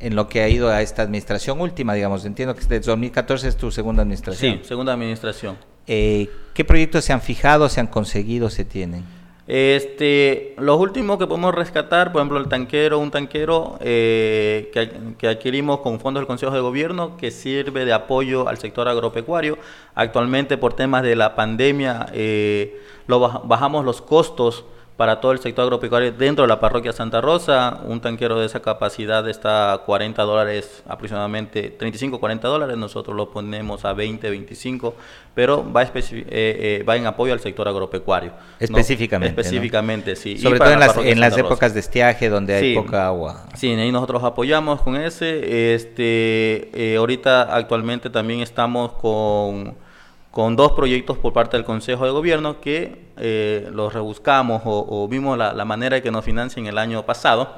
en 0.00 0.16
lo 0.16 0.26
que 0.26 0.40
ha 0.40 0.48
ido 0.48 0.70
a 0.70 0.80
esta 0.80 1.02
administración 1.02 1.60
última, 1.60 1.92
digamos? 1.92 2.24
Entiendo 2.24 2.54
que 2.54 2.62
desde 2.62 2.80
2014 2.80 3.48
es 3.48 3.56
tu 3.58 3.70
segunda 3.70 4.02
administración. 4.02 4.60
Sí, 4.62 4.64
segunda 4.66 4.94
administración. 4.94 5.58
Eh, 5.86 6.30
¿Qué 6.54 6.64
proyectos 6.64 7.04
se 7.04 7.12
han 7.12 7.20
fijado, 7.20 7.68
se 7.68 7.80
han 7.80 7.88
conseguido, 7.88 8.48
se 8.48 8.64
tienen? 8.64 9.04
Este, 9.48 10.54
los 10.58 10.80
últimos 10.80 11.18
que 11.18 11.26
podemos 11.26 11.54
rescatar, 11.54 12.10
por 12.10 12.20
ejemplo, 12.20 12.38
el 12.38 12.48
tanquero, 12.48 12.98
un 12.98 13.12
tanquero 13.12 13.78
eh, 13.80 14.72
que, 15.18 15.28
adquirimos 15.28 15.80
con 15.80 16.00
fondos 16.00 16.20
del 16.20 16.26
Consejo 16.26 16.52
de 16.52 16.60
Gobierno 16.60 17.16
que 17.16 17.30
sirve 17.30 17.84
de 17.84 17.92
apoyo 17.92 18.48
al 18.48 18.58
sector 18.58 18.88
agropecuario. 18.88 19.56
Actualmente, 19.94 20.58
por 20.58 20.74
temas 20.74 21.04
de 21.04 21.14
la 21.14 21.36
pandemia, 21.36 22.06
eh, 22.12 22.80
lo 23.06 23.20
bajamos 23.20 23.84
los 23.84 24.02
costos 24.02 24.64
para 24.96 25.20
todo 25.20 25.32
el 25.32 25.40
sector 25.40 25.64
agropecuario 25.64 26.10
dentro 26.12 26.42
de 26.44 26.48
la 26.48 26.58
parroquia 26.58 26.92
Santa 26.92 27.20
Rosa. 27.20 27.80
Un 27.84 28.00
tanquero 28.00 28.40
de 28.40 28.46
esa 28.46 28.60
capacidad 28.60 29.28
está 29.28 29.74
a 29.74 29.78
40 29.78 30.22
dólares 30.22 30.82
aproximadamente, 30.88 31.70
35, 31.70 32.18
40 32.18 32.48
dólares. 32.48 32.76
Nosotros 32.78 33.14
lo 33.14 33.30
ponemos 33.30 33.84
a 33.84 33.92
20, 33.92 34.30
25, 34.30 34.94
pero 35.34 35.70
va, 35.70 35.82
eh, 35.82 35.90
eh, 36.00 36.84
va 36.88 36.96
en 36.96 37.06
apoyo 37.06 37.34
al 37.34 37.40
sector 37.40 37.68
agropecuario. 37.68 38.32
Específicamente. 38.58 39.38
Específicamente, 39.38 40.16
sí. 40.16 40.38
Sobre 40.38 40.58
todo 40.58 40.72
en 40.72 40.80
las, 40.80 40.96
en 40.96 41.20
las 41.20 41.36
épocas 41.36 41.74
de 41.74 41.80
estiaje 41.80 42.30
donde 42.30 42.54
hay 42.54 42.74
poca 42.74 43.06
agua. 43.06 43.44
Sí, 43.54 43.70
ahí 43.72 43.92
nosotros 43.92 44.24
apoyamos 44.24 44.80
con 44.80 44.96
ese. 44.96 45.74
Este, 45.74 46.70
eh, 46.72 46.96
ahorita 46.96 47.54
actualmente 47.54 48.08
también 48.08 48.40
estamos 48.40 48.92
con 48.92 49.76
con 50.36 50.54
dos 50.54 50.72
proyectos 50.72 51.16
por 51.16 51.32
parte 51.32 51.56
del 51.56 51.64
Consejo 51.64 52.04
de 52.04 52.10
Gobierno 52.10 52.60
que 52.60 53.06
eh, 53.16 53.70
los 53.72 53.94
rebuscamos 53.94 54.60
o, 54.66 55.08
vimos 55.08 55.38
la, 55.38 55.64
manera 55.64 55.96
de 55.96 56.02
que 56.02 56.10
nos 56.10 56.26
financien 56.26 56.66
el 56.66 56.76
año 56.76 57.06
pasado, 57.06 57.54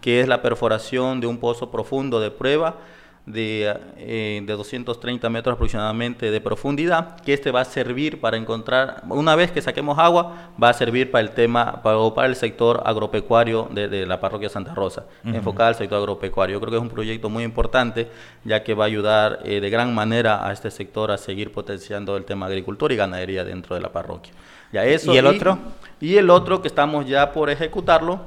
que 0.00 0.22
es 0.22 0.28
la 0.28 0.40
perforación 0.40 1.20
de 1.20 1.26
un 1.26 1.36
pozo 1.36 1.70
profundo 1.70 2.20
de 2.20 2.30
prueba 2.30 2.76
de, 3.24 3.72
eh, 3.98 4.42
de 4.44 4.52
230 4.52 5.30
metros 5.30 5.54
aproximadamente 5.54 6.30
de 6.30 6.40
profundidad, 6.40 7.20
que 7.20 7.32
este 7.32 7.52
va 7.52 7.60
a 7.60 7.64
servir 7.64 8.20
para 8.20 8.36
encontrar, 8.36 9.02
una 9.08 9.36
vez 9.36 9.52
que 9.52 9.62
saquemos 9.62 9.98
agua, 9.98 10.50
va 10.60 10.70
a 10.70 10.72
servir 10.72 11.10
para 11.10 11.22
el 11.22 11.30
tema, 11.30 11.82
para, 11.82 11.98
para 12.14 12.26
el 12.26 12.34
sector 12.34 12.82
agropecuario 12.84 13.68
de, 13.72 14.06
la 14.06 14.20
parroquia 14.20 14.48
Santa 14.48 14.74
Rosa, 14.74 15.04
enfocada 15.24 15.68
al 15.68 15.74
sector 15.76 15.98
agropecuario. 15.98 16.54
Yo 16.54 16.60
creo 16.60 16.70
que 16.72 16.76
es 16.78 16.82
un 16.82 16.88
proyecto 16.88 17.28
muy 17.28 17.44
importante, 17.44 18.10
ya 18.44 18.64
que 18.64 18.74
va 18.74 18.84
a 18.84 18.86
ayudar 18.88 19.40
eh, 19.44 19.60
de 19.60 19.70
gran 19.70 19.94
manera 19.94 20.46
a 20.46 20.52
este 20.52 20.70
sector 20.70 21.12
a 21.12 21.18
seguir 21.18 21.52
potenciando 21.52 22.16
el 22.16 22.24
tema 22.24 22.46
agricultura 22.46 22.92
y 22.92 22.96
ganadería 22.96 23.44
dentro 23.44 23.76
de 23.76 23.82
la 23.82 23.92
parroquia. 23.92 24.32
Ya 24.72 24.84
eso, 24.84 25.14
¿Y 25.14 25.18
el 25.18 25.26
otro? 25.26 25.58
Y 26.00 26.16
el 26.16 26.30
otro 26.30 26.60
que 26.60 26.68
estamos 26.68 27.06
ya 27.06 27.32
por 27.32 27.50
ejecutarlo 27.50 28.20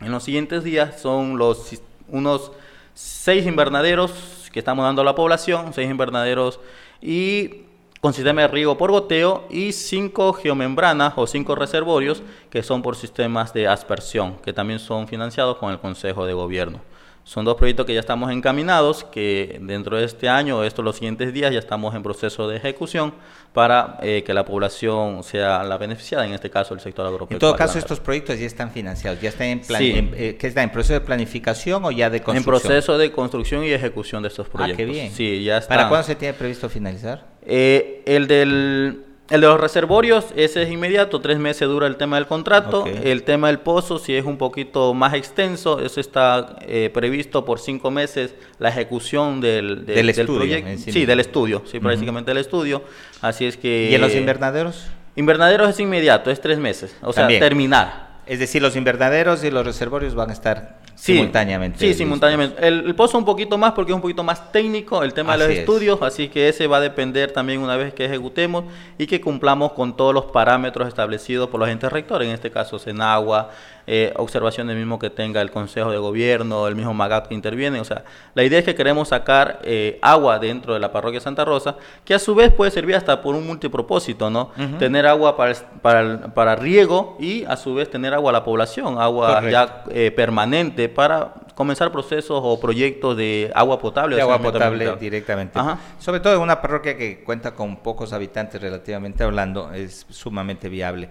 en 0.00 0.10
los 0.10 0.22
siguientes 0.22 0.64
días 0.64 1.00
son 1.00 1.36
los 1.36 1.82
unos 2.08 2.52
seis 2.94 3.46
invernaderos 3.46 4.50
que 4.52 4.58
estamos 4.58 4.84
dando 4.84 5.02
a 5.02 5.04
la 5.04 5.14
población, 5.14 5.72
seis 5.72 5.90
invernaderos 5.90 6.60
y 7.00 7.64
con 8.00 8.12
sistema 8.12 8.42
de 8.42 8.48
riego 8.48 8.76
por 8.76 8.90
goteo 8.90 9.44
y 9.48 9.72
cinco 9.72 10.32
geomembranas 10.32 11.14
o 11.16 11.26
cinco 11.26 11.54
reservorios 11.54 12.22
que 12.50 12.62
son 12.62 12.82
por 12.82 12.96
sistemas 12.96 13.54
de 13.54 13.68
aspersión, 13.68 14.38
que 14.38 14.52
también 14.52 14.80
son 14.80 15.06
financiados 15.06 15.56
con 15.56 15.70
el 15.70 15.78
Consejo 15.78 16.26
de 16.26 16.32
Gobierno. 16.32 16.80
Son 17.24 17.44
dos 17.44 17.56
proyectos 17.56 17.86
que 17.86 17.94
ya 17.94 18.00
estamos 18.00 18.32
encaminados, 18.32 19.04
que 19.04 19.58
dentro 19.62 19.96
de 19.96 20.04
este 20.04 20.28
año 20.28 20.58
o 20.58 20.64
estos 20.64 20.84
los 20.84 20.96
siguientes 20.96 21.32
días 21.32 21.52
ya 21.52 21.60
estamos 21.60 21.94
en 21.94 22.02
proceso 22.02 22.48
de 22.48 22.56
ejecución 22.56 23.14
para 23.52 23.98
eh, 24.02 24.24
que 24.26 24.34
la 24.34 24.44
población 24.44 25.22
sea 25.22 25.62
la 25.62 25.76
beneficiada, 25.76 26.26
en 26.26 26.32
este 26.32 26.50
caso 26.50 26.74
el 26.74 26.80
sector 26.80 27.06
agropecuario. 27.06 27.36
En 27.36 27.40
todo 27.40 27.54
caso, 27.54 27.78
estos 27.78 28.00
proyectos 28.00 28.38
ya 28.38 28.46
están 28.46 28.72
financiados, 28.72 29.20
ya 29.20 29.28
están 29.28 29.46
en, 29.48 29.60
plan, 29.60 29.82
eh, 29.82 30.36
está, 30.40 30.62
en 30.62 30.70
proceso 30.70 30.94
de 30.94 31.00
planificación 31.00 31.84
o 31.84 31.90
ya 31.90 32.10
de 32.10 32.22
construcción. 32.22 32.54
En 32.54 32.60
proceso 32.62 32.98
de 32.98 33.12
construcción 33.12 33.64
y 33.64 33.70
ejecución 33.70 34.22
de 34.22 34.28
estos 34.28 34.48
proyectos. 34.48 34.74
Ah, 34.74 34.76
qué 34.76 34.84
bien. 34.84 35.12
Sí, 35.12 35.44
ya 35.44 35.58
está. 35.58 35.76
¿Para 35.76 35.88
cuándo 35.88 36.06
se 36.06 36.16
tiene 36.16 36.34
previsto 36.34 36.68
finalizar? 36.68 37.26
Eh, 37.42 38.02
el 38.06 38.26
del 38.26 39.11
el 39.30 39.40
de 39.40 39.46
los 39.46 39.58
reservorios, 39.58 40.26
ese 40.36 40.62
es 40.62 40.70
inmediato, 40.70 41.20
tres 41.20 41.38
meses 41.38 41.66
dura 41.66 41.86
el 41.86 41.96
tema 41.96 42.16
del 42.16 42.26
contrato. 42.26 42.84
El 42.86 43.22
tema 43.22 43.46
del 43.46 43.60
pozo, 43.60 43.98
si 43.98 44.14
es 44.14 44.26
un 44.26 44.36
poquito 44.36 44.92
más 44.92 45.14
extenso, 45.14 45.80
eso 45.80 46.00
está 46.00 46.56
eh, 46.62 46.90
previsto 46.92 47.44
por 47.44 47.58
cinco 47.58 47.90
meses 47.90 48.34
la 48.58 48.68
ejecución 48.68 49.40
del, 49.40 49.86
del, 49.86 50.10
estudio, 50.10 50.36
proyecto. 50.36 50.92
Sí, 50.92 51.06
del 51.06 51.20
estudio, 51.20 51.62
sí, 51.64 51.80
prácticamente 51.80 52.30
del 52.30 52.38
estudio. 52.38 52.82
Así 53.22 53.46
es 53.46 53.56
que... 53.56 53.88
¿Y 53.90 53.94
en 53.94 54.02
los 54.02 54.14
invernaderos? 54.14 54.88
Invernaderos 55.16 55.70
es 55.70 55.80
inmediato, 55.80 56.30
es 56.30 56.40
tres 56.40 56.58
meses, 56.58 56.94
o 57.00 57.12
sea, 57.12 57.26
terminar. 57.28 58.20
Es 58.26 58.38
decir, 58.38 58.60
los 58.60 58.76
invernaderos 58.76 59.44
y 59.44 59.50
los 59.50 59.64
reservorios 59.64 60.14
van 60.14 60.30
a 60.30 60.32
estar 60.34 60.81
simultáneamente. 61.02 61.78
Sí, 61.80 61.94
simultáneamente. 61.94 62.64
El, 62.64 62.94
pozo 62.94 63.18
un 63.18 63.24
poquito 63.24 63.58
más 63.58 63.72
porque 63.72 63.90
es 63.90 63.96
un 63.96 64.00
poquito 64.00 64.22
más 64.22 64.52
técnico 64.52 65.02
el 65.02 65.12
tema 65.12 65.36
de 65.36 65.48
los 65.48 65.56
estudios, 65.56 66.00
así 66.00 66.28
que 66.28 66.48
ese 66.48 66.68
va 66.68 66.76
a 66.76 66.80
depender 66.80 67.32
también 67.32 67.60
una 67.60 67.76
vez 67.76 67.92
que 67.92 68.04
ejecutemos 68.04 68.64
y 68.98 69.06
que 69.06 69.20
cumplamos 69.20 69.72
con 69.72 69.96
todos 69.96 70.14
los 70.14 70.26
parámetros 70.26 70.86
establecidos 70.86 71.48
por 71.48 71.58
los 71.58 71.66
agentes 71.66 71.90
rectores, 71.90 72.28
en 72.28 72.34
este 72.34 72.52
caso 72.52 72.78
Senagua, 72.78 73.50
eh, 73.86 74.12
observaciones 74.16 74.76
mismo 74.76 74.98
que 74.98 75.10
tenga 75.10 75.40
el 75.40 75.50
Consejo 75.50 75.90
de 75.90 75.98
Gobierno, 75.98 76.68
el 76.68 76.76
mismo 76.76 76.94
MAGAT 76.94 77.28
que 77.28 77.34
interviene. 77.34 77.80
O 77.80 77.84
sea, 77.84 78.04
la 78.34 78.44
idea 78.44 78.58
es 78.58 78.64
que 78.64 78.74
queremos 78.74 79.08
sacar 79.08 79.60
eh, 79.64 79.98
agua 80.02 80.38
dentro 80.38 80.74
de 80.74 80.80
la 80.80 80.92
parroquia 80.92 81.20
Santa 81.20 81.44
Rosa, 81.44 81.76
que 82.04 82.14
a 82.14 82.18
su 82.18 82.34
vez 82.34 82.52
puede 82.52 82.70
servir 82.70 82.96
hasta 82.96 83.20
por 83.20 83.34
un 83.34 83.46
multipropósito, 83.46 84.30
¿no? 84.30 84.50
Tener 84.78 85.06
agua 85.06 85.36
para, 85.36 85.54
para, 85.82 86.34
para, 86.34 86.56
riego 86.56 87.16
y 87.18 87.44
a 87.44 87.56
su 87.56 87.74
vez 87.74 87.90
tener 87.90 88.14
agua 88.14 88.30
a 88.30 88.32
la 88.32 88.44
población, 88.44 88.98
agua 88.98 89.42
ya 89.50 89.84
eh, 89.90 90.10
permanente 90.10 90.88
para 90.88 91.34
comenzar 91.54 91.92
procesos 91.92 92.40
o 92.42 92.58
proyectos 92.60 93.16
de 93.16 93.50
agua 93.54 93.78
potable. 93.78 94.16
De 94.16 94.22
agua 94.22 94.38
potable 94.38 94.96
directamente. 94.96 95.58
Sobre 95.98 96.20
todo 96.20 96.34
en 96.34 96.40
una 96.40 96.60
parroquia 96.60 96.96
que 96.96 97.22
cuenta 97.22 97.52
con 97.54 97.76
pocos 97.76 98.12
habitantes 98.12 98.60
relativamente 98.60 99.22
hablando, 99.22 99.72
es 99.72 100.06
sumamente 100.08 100.68
viable. 100.68 101.08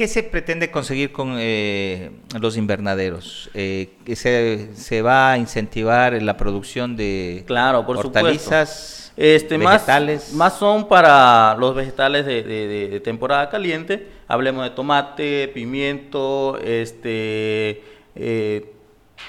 ¿Qué 0.00 0.08
se 0.08 0.22
pretende 0.22 0.70
conseguir 0.70 1.12
con 1.12 1.36
eh, 1.38 2.10
los 2.40 2.56
invernaderos? 2.56 3.50
Eh, 3.52 3.90
se, 4.14 4.70
¿Se 4.74 5.02
va 5.02 5.32
a 5.32 5.36
incentivar 5.36 6.14
la 6.22 6.38
producción 6.38 6.96
de 6.96 7.44
claro, 7.46 7.84
por 7.84 7.98
hortalizas, 7.98 9.12
este, 9.14 9.58
vegetales? 9.58 10.32
Más, 10.32 10.56
son 10.56 10.88
para 10.88 11.54
los 11.58 11.74
vegetales 11.74 12.24
de, 12.24 13.02
temporada 13.04 13.50
caliente. 13.50 14.08
Hablemos 14.26 14.64
de 14.64 14.70
tomate, 14.70 15.48
pimiento, 15.48 16.58
este, 16.64 17.82
eh, 18.14 18.72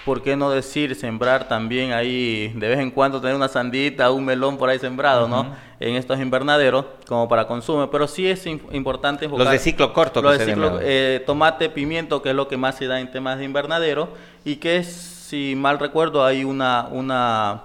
¿por 0.05 0.21
qué 0.21 0.35
no 0.35 0.49
decir 0.49 0.95
sembrar 0.95 1.47
también 1.47 1.93
ahí, 1.93 2.51
de 2.55 2.67
vez 2.67 2.79
en 2.79 2.91
cuando 2.91 3.21
tener 3.21 3.35
una 3.35 3.47
sandita, 3.47 4.11
un 4.11 4.25
melón 4.25 4.57
por 4.57 4.69
ahí 4.69 4.79
sembrado, 4.79 5.27
¿no? 5.27 5.55
en 5.79 5.95
estos 5.95 6.19
invernaderos 6.19 6.85
como 7.07 7.27
para 7.27 7.47
consumo, 7.47 7.89
pero 7.89 8.07
sí 8.07 8.27
es 8.27 8.45
importante 8.45 9.25
enfocar... 9.25 9.45
Los 9.45 9.53
de 9.53 9.59
ciclo 9.59 9.93
corto. 9.93 10.21
Los 10.21 10.37
de 10.37 10.45
ciclo, 10.45 10.79
eh, 10.81 11.23
tomate, 11.25 11.69
pimiento, 11.69 12.21
que 12.21 12.29
es 12.29 12.35
lo 12.35 12.47
que 12.47 12.55
más 12.55 12.75
se 12.77 12.85
da 12.85 12.99
en 12.99 13.11
temas 13.11 13.39
de 13.39 13.45
invernadero, 13.45 14.09
y 14.45 14.57
que 14.57 14.83
si 14.83 15.55
mal 15.55 15.79
recuerdo, 15.79 16.23
hay 16.23 16.43
una, 16.43 16.87
una 16.91 17.63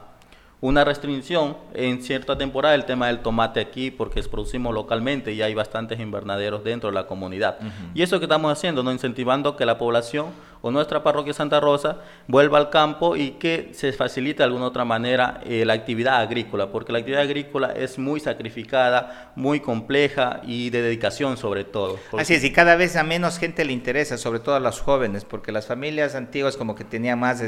una 0.60 0.84
restricción 0.84 1.56
en 1.74 2.02
cierta 2.02 2.38
temporada 2.38 2.74
el 2.74 2.86
tema 2.86 3.08
del 3.08 3.20
tomate 3.20 3.60
aquí 3.60 3.90
porque 3.90 4.20
es 4.20 4.28
producimos 4.28 4.74
localmente 4.74 5.32
y 5.32 5.42
hay 5.42 5.54
bastantes 5.54 6.00
invernaderos 6.00 6.64
dentro 6.64 6.88
de 6.88 6.94
la 6.94 7.06
comunidad. 7.06 7.58
Y 7.94 8.02
eso 8.02 8.18
que 8.18 8.24
estamos 8.24 8.50
haciendo, 8.50 8.82
no 8.82 8.90
incentivando 8.90 9.56
que 9.56 9.66
la 9.66 9.78
población 9.78 10.28
o 10.62 10.70
nuestra 10.70 11.02
parroquia 11.02 11.32
Santa 11.32 11.60
Rosa 11.60 12.00
vuelva 12.26 12.58
al 12.58 12.70
campo 12.70 13.16
y 13.16 13.32
que 13.32 13.70
se 13.72 13.92
facilite 13.92 14.38
de 14.38 14.44
alguna 14.44 14.66
otra 14.66 14.84
manera 14.84 15.40
eh, 15.44 15.64
la 15.64 15.74
actividad 15.74 16.20
agrícola, 16.20 16.70
porque 16.70 16.92
la 16.92 16.98
actividad 16.98 17.22
agrícola 17.22 17.72
es 17.72 17.98
muy 17.98 18.20
sacrificada, 18.20 19.32
muy 19.36 19.60
compleja 19.60 20.40
y 20.44 20.70
de 20.70 20.82
dedicación 20.82 21.36
sobre 21.36 21.64
todo. 21.64 21.98
Así 22.16 22.34
es, 22.34 22.44
y 22.44 22.52
cada 22.52 22.76
vez 22.76 22.96
a 22.96 23.02
menos 23.02 23.38
gente 23.38 23.64
le 23.64 23.72
interesa, 23.72 24.18
sobre 24.18 24.40
todo 24.40 24.54
a 24.54 24.60
los 24.60 24.80
jóvenes, 24.80 25.24
porque 25.24 25.52
las 25.52 25.66
familias 25.66 26.14
antiguas 26.14 26.56
como 26.56 26.74
que 26.74 26.84
tenían 26.84 27.18
más 27.18 27.42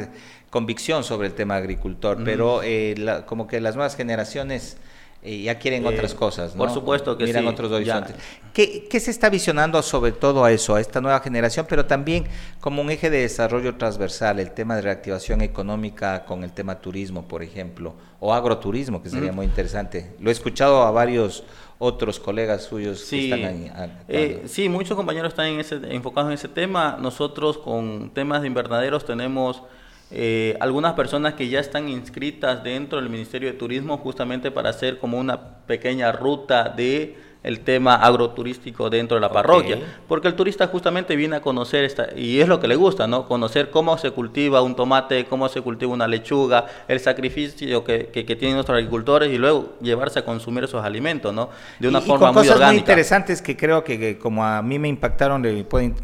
convicción 0.51 1.05
sobre 1.05 1.29
el 1.29 1.35
tema 1.35 1.57
agricultor, 1.57 2.23
pero 2.25 2.63
eh, 2.63 2.95
como 3.27 3.47
que 3.47 3.61
las 3.61 3.75
nuevas 3.75 3.97
generaciones 3.97 4.79
y 5.23 5.45
ya 5.45 5.59
quieren 5.59 5.85
eh, 5.85 5.89
otras 5.89 6.15
cosas, 6.15 6.55
¿no? 6.55 6.59
Por 6.59 6.73
supuesto 6.73 7.17
que 7.19 7.25
Miran 7.25 7.47
otros 7.49 7.73
horizontes. 7.73 8.15
¿Qué, 8.53 8.87
¿Qué, 8.89 9.01
se 9.01 9.11
está 9.11 9.29
visionando 9.29 9.83
sobre 9.83 10.13
todo 10.13 10.45
a 10.45 10.53
eso, 10.53 10.77
a 10.77 10.81
esta 10.81 11.01
nueva 11.01 11.21
generación, 11.21 11.67
pero 11.69 11.87
también 11.87 12.25
como 12.61 12.83
un 12.83 12.91
eje 12.91 13.11
de 13.11 13.21
desarrollo 13.21 13.77
transversal, 13.77 14.39
el 14.39 14.53
tema 14.53 14.77
de 14.77 14.83
reactivación 14.83 15.41
económica 15.41 16.25
con 16.25 16.45
el 16.45 16.53
tema 16.53 16.81
turismo, 16.81 17.27
por 17.27 17.43
ejemplo, 17.43 17.95
o 18.21 18.33
agroturismo, 18.33 19.03
que 19.03 19.11
sería 19.11 19.33
muy 19.33 19.47
interesante? 19.47 20.15
Lo 20.21 20.31
he 20.31 20.33
escuchado 20.33 20.83
a 20.83 20.91
varios 20.91 21.45
otros 21.79 22.19
colegas 22.19 22.65
suyos 22.65 23.01
sí, 23.01 23.29
que 23.29 23.35
están 23.35 23.45
ahí. 23.45 23.73
Eh, 24.09 24.43
sí, 24.47 24.69
muchos 24.69 24.97
compañeros 24.97 25.31
están 25.31 25.47
en 25.47 25.61
ese, 25.61 25.81
enfocados 25.91 26.29
en 26.29 26.35
ese 26.35 26.49
tema. 26.49 26.97
Nosotros 27.01 27.59
con 27.59 28.11
temas 28.11 28.41
de 28.41 28.49
invernaderos 28.49 29.05
tenemos 29.05 29.63
eh, 30.11 30.57
algunas 30.61 30.95
personas 30.95 31.35
que 31.35 31.49
ya 31.49 31.61
están 31.61 31.89
inscritas 31.89 32.65
dentro 32.65 32.99
del 33.01 33.11
Ministerio 33.11 33.53
de 33.53 33.59
Turismo 33.59 33.99
justamente 33.99 34.51
para 34.51 34.71
hacer 34.71 34.99
como 34.99 35.19
una 35.19 35.59
pequeña 35.67 36.13
ruta 36.13 36.71
de 36.71 37.17
el 37.43 37.61
tema 37.61 37.95
agroturístico 37.95 38.91
dentro 38.91 39.15
de 39.15 39.21
la 39.21 39.31
parroquia, 39.31 39.79
porque 40.09 40.29
el 40.29 40.35
turista 40.35 40.67
justamente 40.67 41.15
viene 41.15 41.37
a 41.37 41.41
conocer 41.41 41.85
esta, 41.85 42.09
y 42.17 42.41
es 42.41 42.49
lo 42.49 42.59
que 42.59 42.67
le 42.67 42.75
gusta, 42.75 43.07
¿no? 43.07 43.27
Conocer 43.29 43.71
cómo 43.71 43.97
se 43.97 44.11
cultiva 44.11 44.61
un 44.61 44.75
tomate, 44.75 45.25
cómo 45.27 45.49
se 45.49 45.61
cultiva 45.61 45.93
una 45.93 46.09
lechuga, 46.09 46.67
el 46.89 46.99
sacrificio 46.99 47.85
que, 47.85 48.09
que, 48.09 48.25
tienen 48.25 48.55
nuestros 48.55 48.77
agricultores 48.77 49.33
y 49.33 49.39
luego 49.39 49.75
llevarse 49.81 50.19
a 50.19 50.25
consumir 50.25 50.65
esos 50.65 50.85
alimentos, 50.85 51.33
¿no? 51.33 51.51
De 51.79 51.89
una 51.89 52.01
forma 52.01 52.33
muy 52.33 52.49
orgánica. 52.49 52.69
muy 52.69 52.79
interesantes 52.79 53.41
que 53.41 53.57
creo 53.57 53.85
que, 53.85 54.19
como 54.19 54.45
a 54.45 54.61
mí 54.61 54.79
me 54.79 54.89
impactaron, 54.89 55.41
le 55.41 55.65
pueden 55.65 55.95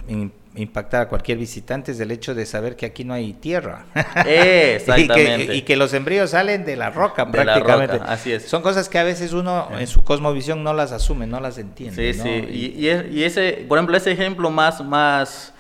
impactar 0.56 1.02
a 1.02 1.08
cualquier 1.08 1.38
visitante 1.38 1.92
es 1.92 2.00
el 2.00 2.11
hecho 2.11 2.34
de 2.34 2.46
saber 2.46 2.76
que 2.76 2.87
aquí 2.87 3.04
no 3.04 3.14
hay 3.14 3.32
tierra. 3.32 3.87
Exactamente. 4.26 5.54
y, 5.54 5.62
que, 5.62 5.76
los 5.76 5.92
embrios 5.94 6.30
salen 6.30 6.64
de 6.64 6.76
la 6.76 6.90
roca 6.90 7.30
prácticamente. 7.30 8.00
así 8.06 8.32
es. 8.32 8.44
Son 8.44 8.62
cosas 8.62 8.88
que 8.88 8.99
a 8.99 9.04
veces 9.04 9.32
uno 9.32 9.68
en 9.78 9.87
su 9.87 10.04
cosmovisión 10.04 10.62
no 10.62 10.73
las 10.73 10.92
asume, 10.92 11.26
no 11.26 11.40
las 11.40 11.58
entiende. 11.58 12.14
Sí, 12.14 12.20
sí. 12.20 12.78
Y, 12.80 13.23
ese, 13.23 13.64
por 13.68 13.78
ejemplo, 13.78 13.96
ese 13.96 14.12
ejemplo 14.12 14.50
más, 14.50 14.84
más, 14.84 15.52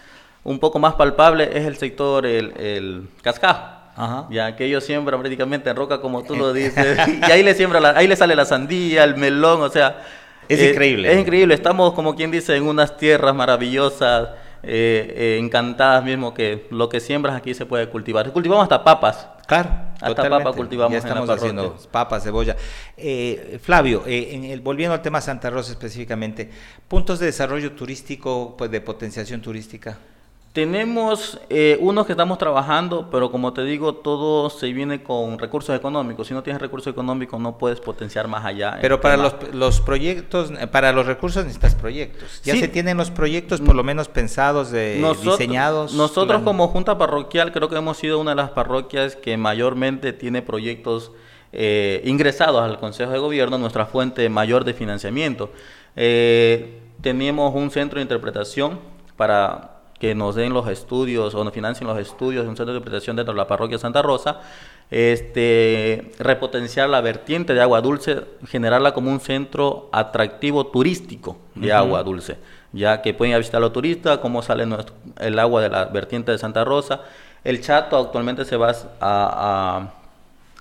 un 0.42 0.58
poco 0.58 0.78
más 0.78 0.94
palpable 0.94 1.50
es 1.52 1.66
el 1.66 1.76
sector, 1.76 2.26
el, 2.26 2.52
el 2.56 3.08
cascajo. 3.22 3.74
Ajá. 3.96 4.26
Ya 4.30 4.56
que 4.56 4.64
ellos 4.64 4.84
siembran 4.84 5.20
prácticamente 5.20 5.70
en 5.70 5.76
roca, 5.76 6.00
como 6.00 6.24
tú 6.24 6.34
lo 6.34 6.52
dices, 6.52 6.98
y 7.28 7.30
ahí 7.30 7.42
le 7.42 7.54
siembra 7.54 7.94
ahí 7.96 8.08
le 8.08 8.16
sale 8.16 8.34
la 8.34 8.44
sandía, 8.44 9.04
el 9.04 9.16
melón, 9.16 9.62
o 9.62 9.68
sea, 9.68 10.02
es 10.48 10.60
increíble. 10.60 11.12
Es 11.12 11.18
increíble, 11.18 11.54
estamos 11.54 11.94
como 11.94 12.14
quien 12.14 12.30
dice 12.30 12.56
en 12.56 12.66
unas 12.66 12.96
tierras 12.96 13.34
maravillosas, 13.34 14.30
eh, 14.66 15.14
eh, 15.16 15.38
encantadas 15.40 16.04
mismo 16.04 16.34
que 16.34 16.66
lo 16.70 16.88
que 16.88 17.00
siembras 17.00 17.36
aquí 17.36 17.54
se 17.54 17.66
puede 17.66 17.88
cultivar. 17.88 18.30
Cultivamos 18.32 18.62
hasta 18.62 18.82
papas. 18.82 19.28
Claro, 19.46 19.70
hasta 20.00 20.30
papas 20.30 20.56
cultivamos. 20.56 20.92
Ya 20.92 20.98
estamos 20.98 21.28
haciendo 21.28 21.76
papas, 21.90 22.24
cebolla. 22.24 22.56
Eh, 22.96 23.58
Flavio, 23.62 24.02
en 24.06 24.44
el, 24.44 24.60
volviendo 24.60 24.94
al 24.94 25.02
tema 25.02 25.20
Santa 25.20 25.50
Rosa 25.50 25.72
específicamente, 25.72 26.50
puntos 26.88 27.18
de 27.18 27.26
desarrollo 27.26 27.72
turístico, 27.72 28.54
pues 28.56 28.70
de 28.70 28.80
potenciación 28.80 29.40
turística. 29.40 29.98
Tenemos 30.54 31.40
eh, 31.50 31.76
unos 31.80 32.06
que 32.06 32.12
estamos 32.12 32.38
trabajando, 32.38 33.08
pero 33.10 33.32
como 33.32 33.52
te 33.52 33.64
digo, 33.64 33.96
todo 33.96 34.48
se 34.50 34.72
viene 34.72 35.02
con 35.02 35.36
recursos 35.36 35.76
económicos. 35.76 36.28
Si 36.28 36.32
no 36.32 36.44
tienes 36.44 36.62
recursos 36.62 36.92
económicos, 36.92 37.40
no 37.40 37.58
puedes 37.58 37.80
potenciar 37.80 38.28
más 38.28 38.44
allá. 38.44 38.78
Pero 38.80 39.00
para 39.00 39.16
los, 39.16 39.34
los, 39.52 39.80
proyectos, 39.80 40.52
para 40.70 40.92
los 40.92 41.06
recursos 41.06 41.42
necesitas 41.42 41.74
proyectos. 41.74 42.40
Ya 42.44 42.54
se 42.54 42.68
tienen 42.68 42.96
los 42.96 43.10
proyectos 43.10 43.60
por 43.60 43.74
lo 43.74 43.82
menos 43.82 44.06
pensados, 44.06 44.70
de, 44.70 45.04
diseñados. 45.24 45.92
Nosotros 45.94 46.42
como 46.42 46.68
Junta 46.68 46.96
Parroquial 46.96 47.50
creo 47.50 47.68
que 47.68 47.74
hemos 47.74 47.96
sido 47.96 48.20
una 48.20 48.30
de 48.30 48.36
las 48.36 48.50
parroquias 48.50 49.16
que 49.16 49.36
mayormente 49.36 50.12
tiene 50.12 50.40
proyectos 50.40 51.10
eh, 51.52 52.00
ingresados 52.04 52.62
al 52.62 52.78
Consejo 52.78 53.10
de 53.10 53.18
Gobierno, 53.18 53.58
nuestra 53.58 53.86
fuente 53.86 54.28
mayor 54.28 54.64
de 54.64 54.74
financiamiento. 54.74 55.50
Eh, 55.96 56.78
teníamos 57.00 57.52
un 57.56 57.72
centro 57.72 57.98
de 57.98 58.02
interpretación 58.02 58.78
para 59.16 59.73
que 60.04 60.14
nos 60.14 60.34
den 60.34 60.52
los 60.52 60.68
estudios 60.68 61.34
o 61.34 61.44
nos 61.44 61.54
financien 61.54 61.88
los 61.88 61.98
estudios 61.98 62.44
de 62.44 62.50
un 62.50 62.58
centro 62.58 62.74
de 62.74 62.78
interpretación 62.78 63.16
dentro 63.16 63.32
de 63.32 63.38
la 63.38 63.46
parroquia 63.46 63.78
Santa 63.78 64.02
Rosa, 64.02 64.38
este, 64.90 66.12
repotenciar 66.18 66.90
la 66.90 67.00
vertiente 67.00 67.54
de 67.54 67.62
agua 67.62 67.80
dulce, 67.80 68.22
generarla 68.46 68.92
como 68.92 69.10
un 69.10 69.18
centro 69.18 69.88
atractivo 69.92 70.66
turístico 70.66 71.38
de 71.54 71.72
agua 71.72 72.02
dulce, 72.02 72.36
ya 72.74 73.00
que 73.00 73.14
pueden 73.14 73.38
visitar 73.38 73.62
los 73.62 73.72
turistas, 73.72 74.18
cómo 74.18 74.42
sale 74.42 74.66
el 75.20 75.38
agua 75.38 75.62
de 75.62 75.70
la 75.70 75.86
vertiente 75.86 76.32
de 76.32 76.36
Santa 76.36 76.64
Rosa. 76.64 77.00
El 77.42 77.62
Chato 77.62 77.96
actualmente 77.96 78.44
se 78.44 78.58
va 78.58 78.72
a, 79.00 79.88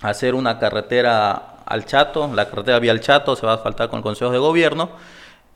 a 0.00 0.08
hacer 0.08 0.34
una 0.34 0.58
carretera 0.58 1.56
al 1.66 1.84
Chato, 1.84 2.30
la 2.34 2.48
carretera 2.48 2.78
vía 2.78 2.92
al 2.92 3.00
Chato 3.00 3.36
se 3.36 3.44
va 3.44 3.52
a 3.52 3.58
faltar 3.58 3.90
con 3.90 3.98
el 3.98 4.02
Consejo 4.02 4.30
de 4.30 4.38
Gobierno 4.38 4.88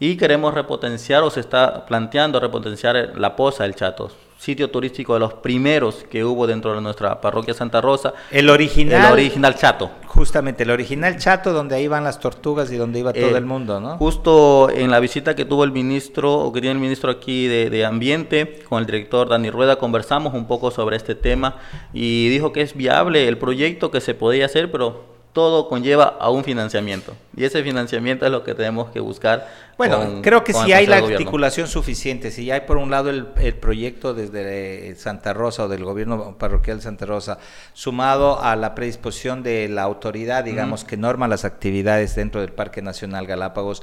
y 0.00 0.17
queremos 0.17 0.55
repotenciar 0.55 1.23
o 1.23 1.31
se 1.31 1.40
está 1.40 1.85
planteando 1.87 2.38
repotenciar 2.40 3.12
la 3.17 3.35
Poza 3.35 3.64
del 3.64 3.75
Chato, 3.75 4.11
sitio 4.38 4.71
turístico 4.71 5.14
de 5.14 5.21
los 5.21 5.35
primeros 5.35 6.05
que 6.09 6.25
hubo 6.25 6.47
dentro 6.47 6.73
de 6.75 6.81
nuestra 6.81 7.21
parroquia 7.21 7.52
Santa 7.52 7.81
Rosa. 7.81 8.14
El 8.31 8.49
original. 8.49 9.07
El 9.07 9.12
original 9.12 9.57
Chato. 9.57 9.90
Justamente, 10.07 10.62
el 10.62 10.71
original 10.71 11.17
Chato 11.19 11.52
donde 11.52 11.75
ahí 11.75 11.88
van 11.88 12.05
las 12.05 12.21
tortugas 12.21 12.71
y 12.71 12.76
donde 12.76 13.00
iba 13.00 13.12
todo 13.12 13.35
eh, 13.35 13.38
el 13.38 13.45
mundo, 13.45 13.81
¿no? 13.81 13.99
Justo 13.99 14.71
en 14.71 14.90
la 14.90 15.00
visita 15.00 15.35
que 15.35 15.45
tuvo 15.45 15.64
el 15.64 15.73
ministro, 15.73 16.35
o 16.35 16.52
que 16.52 16.61
tiene 16.61 16.75
el 16.75 16.81
ministro 16.81 17.11
aquí 17.11 17.49
de, 17.49 17.69
de 17.69 17.85
Ambiente, 17.85 18.61
con 18.69 18.78
el 18.78 18.87
director 18.87 19.28
Dani 19.28 19.50
Rueda, 19.50 19.76
conversamos 19.76 20.33
un 20.35 20.47
poco 20.47 20.71
sobre 20.71 20.97
este 20.97 21.17
tema 21.17 21.57
y 21.93 22.28
dijo 22.28 22.52
que 22.52 22.62
es 22.62 22.75
viable 22.75 23.26
el 23.26 23.38
proyecto 23.38 23.90
que 23.90 24.00
se 24.00 24.14
podía 24.14 24.47
hacer, 24.47 24.71
pero 24.71 25.18
todo 25.32 25.68
conlleva 25.68 26.16
a 26.18 26.30
un 26.30 26.42
financiamiento. 26.42 27.14
Y 27.37 27.44
ese 27.44 27.62
financiamiento 27.62 28.26
es 28.26 28.32
lo 28.32 28.42
que 28.42 28.54
tenemos 28.54 28.90
que 28.90 29.00
buscar. 29.00 29.49
Bueno, 29.76 30.20
creo 30.23 30.42
que 30.42 30.52
si 30.52 30.73
hay 30.73 30.87
la 30.87 30.97
articulación 30.97 31.68
suficiente, 31.68 32.30
si 32.30 32.50
hay 32.50 32.62
por 32.62 32.78
un 32.78 32.90
lado 32.90 33.11
el, 33.11 33.54
proyecto 33.54 34.14
desde 34.14 34.97
Santa 34.97 35.35
Rosa 35.35 35.64
o 35.64 35.68
del 35.68 35.85
gobierno 35.85 36.37
parroquial 36.38 36.78
de 36.78 36.82
Santa 36.82 37.06
Rosa, 37.06 37.38
sumado 37.73 38.42
a 38.42 38.56
la 38.56 38.75
predisposición 38.75 39.42
de 39.42 39.68
la 39.68 39.82
autoridad, 39.82 40.44
digamos, 40.44 40.85
que 40.85 40.97
norma 40.97 41.28
las 41.28 41.44
actividades 41.44 42.16
dentro 42.16 42.40
del 42.40 42.52
Parque 42.52 42.82
Nacional 42.82 43.26
Galápagos 43.26 43.82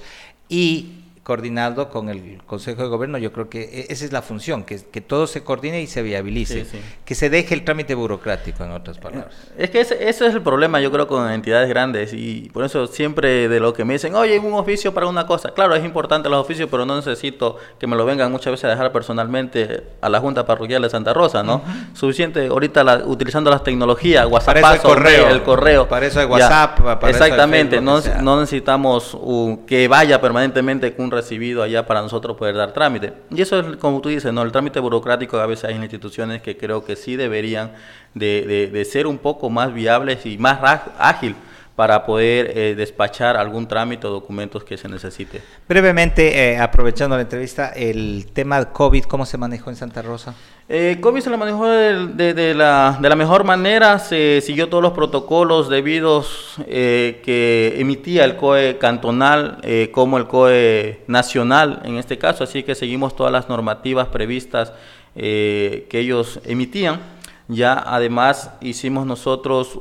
y 0.49 1.04
coordinado 1.25 1.89
con 1.89 2.09
el 2.09 2.39
Consejo 2.45 2.83
de 2.83 2.87
Gobierno, 2.87 3.17
yo 3.17 3.33
creo 3.33 3.49
que 3.49 3.63
e, 3.63 3.87
esa 3.89 4.05
es 4.05 4.11
la 4.11 4.21
función, 4.21 4.63
que, 4.63 4.79
que 4.79 5.01
todo 5.01 5.25
se 5.25 5.43
coordine 5.43 5.81
y 5.81 5.87
se 5.87 6.03
viabilice, 6.03 6.67
que 7.03 7.15
se 7.15 7.31
deje 7.31 7.55
el 7.55 7.63
trámite 7.63 7.95
burocrático, 7.95 8.63
en 8.63 8.69
otras 8.69 8.99
palabras. 8.99 9.33
Eh, 9.57 9.63
es 9.63 9.71
que 9.71 9.81
ese, 9.81 10.07
es 10.07 10.21
el 10.21 10.43
problema, 10.43 10.79
yo 10.79 10.91
creo, 10.91 11.07
con 11.07 11.27
entidades 11.31 11.67
grandes 11.67 12.13
y 12.13 12.51
por 12.53 12.63
eso 12.63 12.85
siempre 12.85 13.49
de 13.49 13.59
lo 13.59 13.73
que 13.73 13.83
me 13.83 13.93
dicen, 13.93 14.13
oye, 14.13 14.37
un 14.37 14.53
oficio 14.53 14.93
para 14.93 15.07
una 15.07 15.25
cosa, 15.25 15.51
claro, 15.51 15.73
es 15.73 15.83
importante 15.83 16.29
los 16.29 16.39
oficios, 16.39 16.69
pero 16.69 16.85
no 16.85 16.95
necesito 16.95 17.57
que 17.79 17.87
me 17.87 17.95
lo 17.95 18.05
vengan 18.05 18.31
muchas 18.31 18.51
veces 18.51 18.65
a 18.65 18.69
dejar 18.69 18.91
personalmente 18.91 19.83
a 20.01 20.09
la 20.09 20.19
Junta 20.19 20.45
Parroquial 20.45 20.83
de 20.83 20.91
Santa 20.91 21.11
Rosa, 21.11 21.41
¿no? 21.41 21.63
Suficiente, 21.95 22.45
ahorita 22.45 23.01
utilizando 23.03 23.49
las 23.49 23.63
tecnologías, 23.63 24.27
WhatsApp, 24.27 24.57
el 24.57 24.79
correo, 24.79 25.29
el 25.29 25.41
correo. 25.41 25.87
Para 25.87 26.05
eso 26.05 26.19
hay 26.19 26.27
WhatsApp, 26.27 26.81
para 26.81 27.09
Exactamente, 27.09 27.81
no, 27.81 27.99
no, 28.21 28.39
necesitamos 28.39 29.17
que 29.65 29.87
vaya 29.87 30.21
permanentemente 30.21 30.95
con 30.95 31.05
un 31.05 31.14
recibido 31.15 31.63
allá 31.63 31.87
para 31.87 32.01
nosotros 32.01 32.37
poder 32.37 32.55
dar 32.55 32.73
trámite. 32.73 33.13
Y 33.31 33.41
eso 33.41 33.59
es, 33.59 33.77
como 33.77 34.01
tú 34.01 34.09
dices, 34.09 34.31
¿no? 34.31 34.43
el 34.43 34.51
trámite 34.51 34.79
burocrático 34.79 35.37
a 35.37 35.45
veces 35.47 35.65
hay 35.65 35.75
instituciones 35.75 36.41
que 36.41 36.57
creo 36.57 36.85
que 36.85 36.95
sí 36.95 37.15
deberían 37.15 37.73
de, 38.13 38.69
de, 38.71 38.85
ser 38.85 39.07
un 39.07 39.17
poco 39.17 39.49
más 39.49 39.73
viables 39.73 40.25
y 40.25 40.37
más 40.37 40.59
ágil 40.99 41.35
para 41.75 42.05
poder 42.05 42.51
eh, 42.55 42.75
despachar 42.75 43.35
algún 43.35 43.67
trámite 43.67 44.07
o 44.07 44.09
documentos 44.09 44.63
que 44.63 44.77
se 44.77 44.87
necesite. 44.87 45.41
Brevemente, 45.67 46.53
eh, 46.53 46.57
aprovechando 46.57 47.15
la 47.17 47.23
entrevista, 47.23 47.69
el 47.69 48.27
tema 48.31 48.71
COVID, 48.71 49.03
¿cómo 49.03 49.25
se 49.25 49.37
manejó 49.37 49.69
en 49.69 49.75
Santa 49.75 50.01
Rosa? 50.01 50.33
Eh, 50.69 50.97
COVID 51.01 51.21
se 51.21 51.29
lo 51.29 51.37
manejó 51.37 51.67
de, 51.67 52.33
de, 52.33 52.53
la, 52.55 52.97
de, 52.99 53.09
la, 53.09 53.15
mejor 53.15 53.43
manera, 53.43 53.99
se 53.99 54.41
siguió 54.41 54.69
todos 54.69 54.81
los 54.81 54.93
protocolos 54.93 55.69
debidos 55.69 56.55
eh, 56.65 57.21
que 57.23 57.75
emitía 57.77 58.23
el 58.23 58.35
COE 58.35 58.77
cantonal 58.79 59.59
como 59.91 60.17
el 60.17 60.25
COE 60.25 61.03
nacional 61.07 61.81
en 61.83 61.97
este 61.97 62.17
caso, 62.17 62.45
así 62.45 62.63
que 62.63 62.73
seguimos 62.73 63.15
todas 63.15 63.31
las 63.31 63.47
normativas 63.47 64.07
previstas 64.07 64.73
que 65.13 65.87
ellos 65.91 66.39
emitían. 66.45 66.99
Ya 67.47 67.73
además 67.85 68.49
hicimos 68.59 69.05
nosotros 69.05 69.77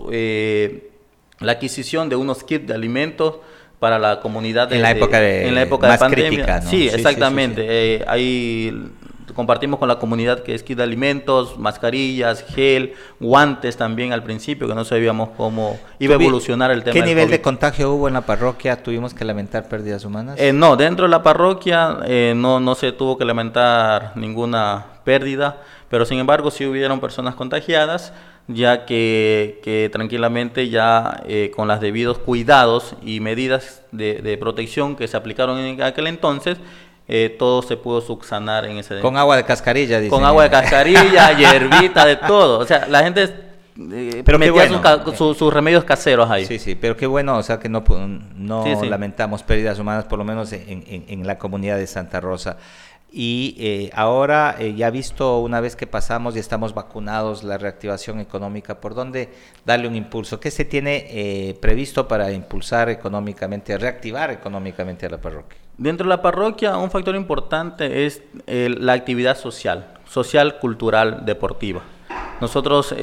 la 1.41 1.53
adquisición 1.53 2.09
de 2.09 2.17
unos 2.17 2.45
kits 2.45 2.67
de 2.67 2.75
alimentos 2.75 3.37
para 3.79 3.99
la 3.99 4.21
comunidad 4.21 4.73
en 4.73 4.83
la 4.83 4.93
época 4.93 5.21
de, 5.21 5.49
en 5.49 5.55
la 5.55 5.63
época 5.63 5.91
de 5.91 5.99
pandemia. 5.99 6.63
Sí, 6.63 6.89
exactamente. 6.89 7.65
Eh, 7.69 8.05
ahí 8.07 8.73
compartimos 9.35 9.79
con 9.79 9.89
la 9.89 9.99
comunidad 9.99 10.43
que 10.43 10.55
es 10.55 10.63
kit 10.63 10.79
de 10.79 10.85
alimentos, 10.85 11.59
mascarillas, 11.59 12.45
gel, 12.55 12.95
guantes 13.21 13.77
también 13.77 14.13
al 14.13 14.23
principio, 14.23 14.69
que 14.69 14.75
no 14.75 14.85
sabíamos 14.85 15.31
cómo 15.37 15.79
iba 15.99 16.15
a 16.15 16.19
evolucionar 16.19 16.71
el 16.71 16.83
tema. 16.83 16.95
¿Qué 16.95 17.03
nivel 17.03 17.31
de 17.31 17.43
contagio 17.43 17.93
hubo 17.93 18.09
en 18.09 18.15
la 18.15 18.23
parroquia? 18.23 18.83
¿Tuvimos 18.83 19.13
que 19.13 19.25
lamentar 19.25 19.69
pérdidas 19.69 20.05
humanas? 20.05 20.37
Eh, 20.39 20.53
no, 20.53 20.77
dentro 20.77 21.07
de 21.07 21.11
la 21.11 21.23
parroquia 21.23 21.99
eh, 22.07 22.33
no, 22.37 22.61
no 22.61 22.75
se 22.75 22.93
tuvo 22.93 23.19
que 23.19 23.25
lamentar 23.25 24.13
ninguna 24.15 24.87
pérdida, 25.05 25.59
pero 25.91 26.07
sin 26.07 26.19
embargo 26.19 26.51
sí 26.51 26.65
hubieron 26.65 27.01
personas 27.01 27.35
contagiadas 27.35 28.13
ya 28.47 28.85
que, 28.85 29.91
tranquilamente 29.93 30.69
ya 30.69 31.23
eh, 31.27 31.51
con 31.55 31.69
los 31.69 31.81
debidos 31.81 32.19
cuidados 32.19 32.95
y 33.03 33.21
medidas 33.21 33.83
de, 33.93 34.37
protección 34.39 34.97
que 34.97 35.09
se 35.09 35.17
aplicaron 35.17 35.59
en 35.59 35.83
aquel 35.83 36.07
entonces, 36.07 36.59
eh, 37.09 37.35
todo 37.39 37.63
se 37.63 37.77
pudo 37.77 38.01
subsanar 38.01 38.65
en 38.65 38.79
ese... 38.79 39.01
Con 39.01 39.17
agua 39.17 39.37
de 39.37 39.45
cascarilla, 39.45 39.99
dice. 40.01 40.11
Con 40.11 40.25
agua 40.25 40.45
de 40.45 40.51
cascarilla, 40.51 41.33
hierbita, 41.37 42.07
de 42.07 42.17
todo. 42.17 42.59
O 42.59 42.67
sea, 42.67 42.87
la 42.87 43.03
gente 43.03 43.31
eh, 43.77 44.23
pero 44.25 44.39
metía 44.39 44.69
sus, 45.17 45.53
remedios 45.53 45.85
caseros 45.85 46.31
ahí. 46.31 46.47
Sí, 46.47 46.59
sí, 46.59 46.75
pero 46.75 46.97
qué 46.97 47.07
bueno, 47.07 47.37
o 47.37 47.43
sea, 47.43 47.59
que 47.59 47.69
no, 47.69 47.83
no 48.37 48.65
lamentamos 48.85 49.43
pérdidas 49.43 49.79
humanas, 49.79 50.05
por 50.05 50.19
lo 50.19 50.25
menos 50.25 50.53
en, 50.53 50.85
en 50.87 51.27
la 51.27 51.39
comunidad 51.39 51.77
de 51.77 51.87
Santa 51.87 52.21
Rosa 52.21 52.57
y 53.17 53.55
eh, 53.61 53.91
ahora 53.95 54.57
eh, 54.59 54.75
ya 54.75 54.91
visto 54.91 55.39
una 55.39 55.61
vez 55.61 55.77
que 55.77 55.87
pasamos 55.87 56.35
y 56.35 56.41
estamos 56.41 56.75
vacunados 56.75 57.45
la 57.45 57.59
reactivación 57.59 58.19
económica, 58.19 58.81
¿por 58.81 58.97
dónde 58.97 59.29
darle 59.65 59.87
un 59.87 59.95
impulso? 59.95 60.41
¿Qué 60.41 60.51
se 60.51 60.65
tiene 60.65 61.07
eh, 61.09 61.57
previsto 61.61 62.09
para 62.09 62.33
impulsar 62.33 62.89
económicamente, 62.89 63.79
reactivar 63.79 64.33
económicamente 64.33 65.07
a 65.07 65.11
la 65.11 65.21
parroquia? 65.21 65.57
Dentro 65.79 66.07
de 66.07 66.09
la 66.09 66.23
parroquia 66.23 66.77
un 66.77 66.91
factor 66.91 67.15
importante 67.15 68.05
es 68.05 68.21
la 68.47 68.95
actividad 68.95 69.39
social, 69.39 69.95
social, 70.09 70.59
cultural, 70.59 71.25
deportiva. 71.25 71.83
Nosotros 72.41 72.95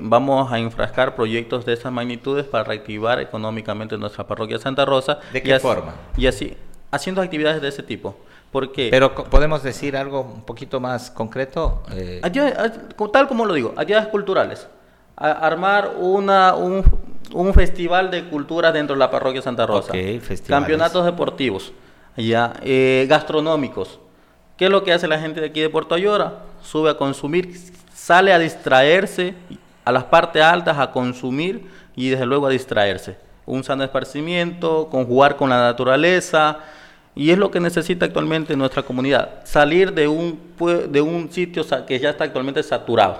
vamos 0.00 0.52
a 0.52 0.60
infrascar 0.60 1.16
proyectos 1.16 1.66
de 1.66 1.72
estas 1.72 1.92
magnitudes 1.92 2.46
para 2.46 2.64
reactivar 2.64 3.18
económicamente 3.18 3.98
nuestra 3.98 4.28
parroquia 4.28 4.58
Santa 4.58 4.84
Rosa. 4.84 5.18
¿De 5.32 5.42
qué 5.42 5.58
forma? 5.58 5.94
Y 6.16 6.28
así, 6.28 6.56
haciendo 6.92 7.20
actividades 7.20 7.60
de 7.60 7.68
ese 7.68 7.82
tipo. 7.82 8.16
Pero 8.52 9.14
podemos 9.14 9.62
decir 9.62 9.96
algo 9.96 10.22
un 10.22 10.42
poquito 10.42 10.80
más 10.80 11.10
concreto. 11.10 11.82
Eh... 11.92 12.20
tal 13.12 13.28
como 13.28 13.44
lo 13.44 13.54
digo, 13.54 13.74
actividades 13.76 14.08
culturales. 14.08 14.68
armar 15.16 15.94
una, 15.98 16.54
un, 16.54 16.82
festival 17.54 18.10
de 18.10 18.24
cultura 18.24 18.72
dentro 18.72 18.94
de 18.94 19.00
la 19.00 19.10
parroquia 19.10 19.42
Santa 19.42 19.66
Rosa. 19.66 19.92
Campeonatos 20.46 21.04
deportivos, 21.04 21.72
ya, 22.16 22.54
eh, 22.62 23.06
gastronómicos. 23.08 24.00
¿Qué 24.56 24.64
es 24.64 24.70
lo 24.70 24.82
que 24.82 24.92
hace 24.92 25.06
la 25.06 25.20
gente 25.20 25.40
de 25.40 25.46
aquí 25.46 25.60
de 25.60 25.68
Puerto 25.68 25.94
Ayora? 25.94 26.40
Sube 26.62 26.90
a 26.90 26.96
consumir, 26.96 27.54
sale 27.94 28.32
a 28.32 28.38
distraerse, 28.38 29.34
a 29.84 29.92
las 29.92 30.04
partes 30.04 30.42
altas 30.42 30.78
a 30.78 30.90
consumir 30.90 31.68
y 31.94 32.08
desde 32.08 32.26
luego 32.26 32.46
a 32.46 32.50
distraerse. 32.50 33.18
Un 33.46 33.62
sano 33.62 33.84
esparcimiento, 33.84 34.88
con 34.90 35.04
jugar 35.04 35.36
con 35.36 35.50
la 35.50 35.58
naturaleza, 35.58 36.58
y 37.18 37.32
es 37.32 37.38
lo 37.38 37.50
que 37.50 37.58
necesita 37.58 38.06
actualmente 38.06 38.56
nuestra 38.56 38.84
comunidad, 38.84 39.40
salir 39.42 39.92
de 39.92 40.06
un, 40.06 40.38
de 40.88 41.00
un 41.00 41.32
sitio 41.32 41.64
que 41.84 41.98
ya 41.98 42.10
está 42.10 42.22
actualmente 42.22 42.62
saturado, 42.62 43.18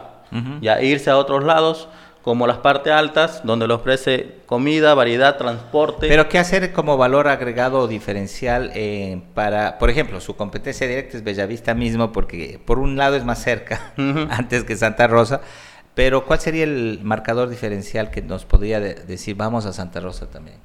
ya 0.61 0.80
irse 0.80 1.11
a 1.11 1.18
otros 1.18 1.42
lados, 1.42 1.88
como 2.22 2.46
las 2.46 2.58
partes 2.58 2.92
altas, 2.92 3.40
donde 3.42 3.66
le 3.66 3.74
ofrece 3.74 4.37
comida, 4.46 4.94
variedad, 4.94 5.37
transporte. 5.37 6.06
Pero 6.06 6.28
¿qué 6.28 6.38
hacer 6.38 6.72
como 6.72 6.96
valor 6.96 7.26
agregado 7.26 7.80
o 7.80 7.88
diferencial 7.88 8.70
eh, 8.74 9.20
para, 9.34 9.78
por 9.78 9.90
ejemplo, 9.90 10.20
su 10.20 10.37
competencia 10.37 10.87
directa 10.87 11.16
es 11.16 11.24
Bellavista 11.24 11.74
mismo, 11.74 12.12
porque 12.12 12.61
por 12.64 12.78
un 12.78 12.96
lado 12.96 13.16
es 13.16 13.24
más 13.24 13.42
cerca, 13.42 13.92
antes 14.30 14.62
que 14.62 14.76
Santa 14.76 15.08
Rosa, 15.08 15.40
pero 15.96 16.24
¿cuál 16.24 16.38
sería 16.38 16.62
el 16.62 17.00
marcador 17.02 17.48
diferencial 17.48 18.12
que 18.12 18.22
nos 18.22 18.44
podría 18.44 18.78
decir, 18.78 19.34
vamos 19.34 19.66
a 19.66 19.72
Santa 19.72 19.98
Rosa 19.98 20.30
también? 20.30 20.58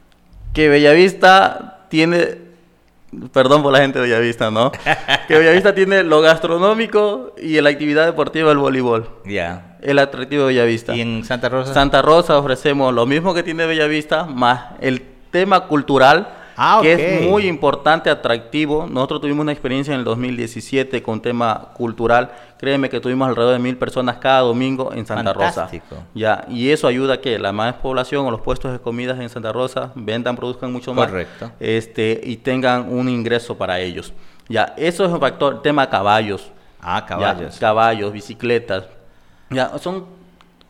Que 0.53 0.69
Bellavista 0.69 1.87
tiene 1.89 2.52
Perdón 3.31 3.63
por 3.63 3.73
la 3.73 3.79
gente 3.79 3.99
de 3.99 4.07
Bellavista, 4.07 4.51
¿no? 4.51 4.71
que 5.27 5.37
Bellavista 5.37 5.73
tiene 5.73 6.03
lo 6.03 6.21
gastronómico 6.21 7.33
y 7.41 7.59
la 7.61 7.69
actividad 7.69 8.05
deportiva 8.05 8.49
del 8.49 8.57
voleibol. 8.57 9.09
Ya. 9.25 9.77
El 9.81 9.99
atractivo 9.99 10.43
de 10.43 10.53
Bellavista. 10.53 10.95
¿Y 10.95 11.01
en 11.01 11.23
Santa 11.23 11.49
Rosa? 11.49 11.73
Santa 11.73 12.01
Rosa 12.01 12.37
ofrecemos 12.37 12.93
lo 12.93 13.05
mismo 13.05 13.33
que 13.33 13.43
tiene 13.43 13.65
Bellavista, 13.65 14.25
más 14.25 14.71
el 14.81 15.01
tema 15.31 15.61
cultural 15.67 16.42
Ah, 16.55 16.79
que 16.81 16.93
es 16.93 17.29
muy 17.29 17.47
importante, 17.47 18.09
atractivo. 18.09 18.87
Nosotros 18.89 19.21
tuvimos 19.21 19.41
una 19.41 19.51
experiencia 19.51 19.93
en 19.93 19.99
el 19.99 20.05
2017 20.05 21.01
con 21.01 21.21
tema 21.21 21.69
cultural. 21.73 22.31
Créeme 22.57 22.89
que 22.89 22.99
tuvimos 22.99 23.27
alrededor 23.27 23.53
de 23.53 23.59
mil 23.59 23.77
personas 23.77 24.17
cada 24.17 24.41
domingo 24.41 24.93
en 24.93 25.05
Santa 25.05 25.33
Fantástico. 25.33 25.85
Rosa. 25.89 26.07
Ya, 26.13 26.45
y 26.49 26.69
eso 26.69 26.87
ayuda 26.87 27.15
a 27.15 27.21
que 27.21 27.37
la 27.39 27.51
más 27.51 27.75
población 27.75 28.25
o 28.25 28.31
los 28.31 28.41
puestos 28.41 28.71
de 28.71 28.79
comidas 28.79 29.19
en 29.19 29.29
Santa 29.29 29.51
Rosa 29.51 29.91
vendan, 29.95 30.35
produzcan 30.35 30.71
mucho 30.71 30.93
más. 30.93 31.07
Correcto. 31.07 31.51
Este, 31.59 32.21
y 32.23 32.37
tengan 32.37 32.91
un 32.91 33.09
ingreso 33.09 33.57
para 33.57 33.79
ellos. 33.79 34.13
Ya, 34.47 34.73
eso 34.77 35.05
es 35.05 35.11
un 35.11 35.19
factor, 35.19 35.61
tema 35.61 35.89
caballos. 35.89 36.51
Ah, 36.81 37.05
caballos. 37.05 37.55
Ya, 37.55 37.59
caballos, 37.59 38.11
bicicletas. 38.11 38.85
Ya, 39.49 39.77
son 39.79 40.05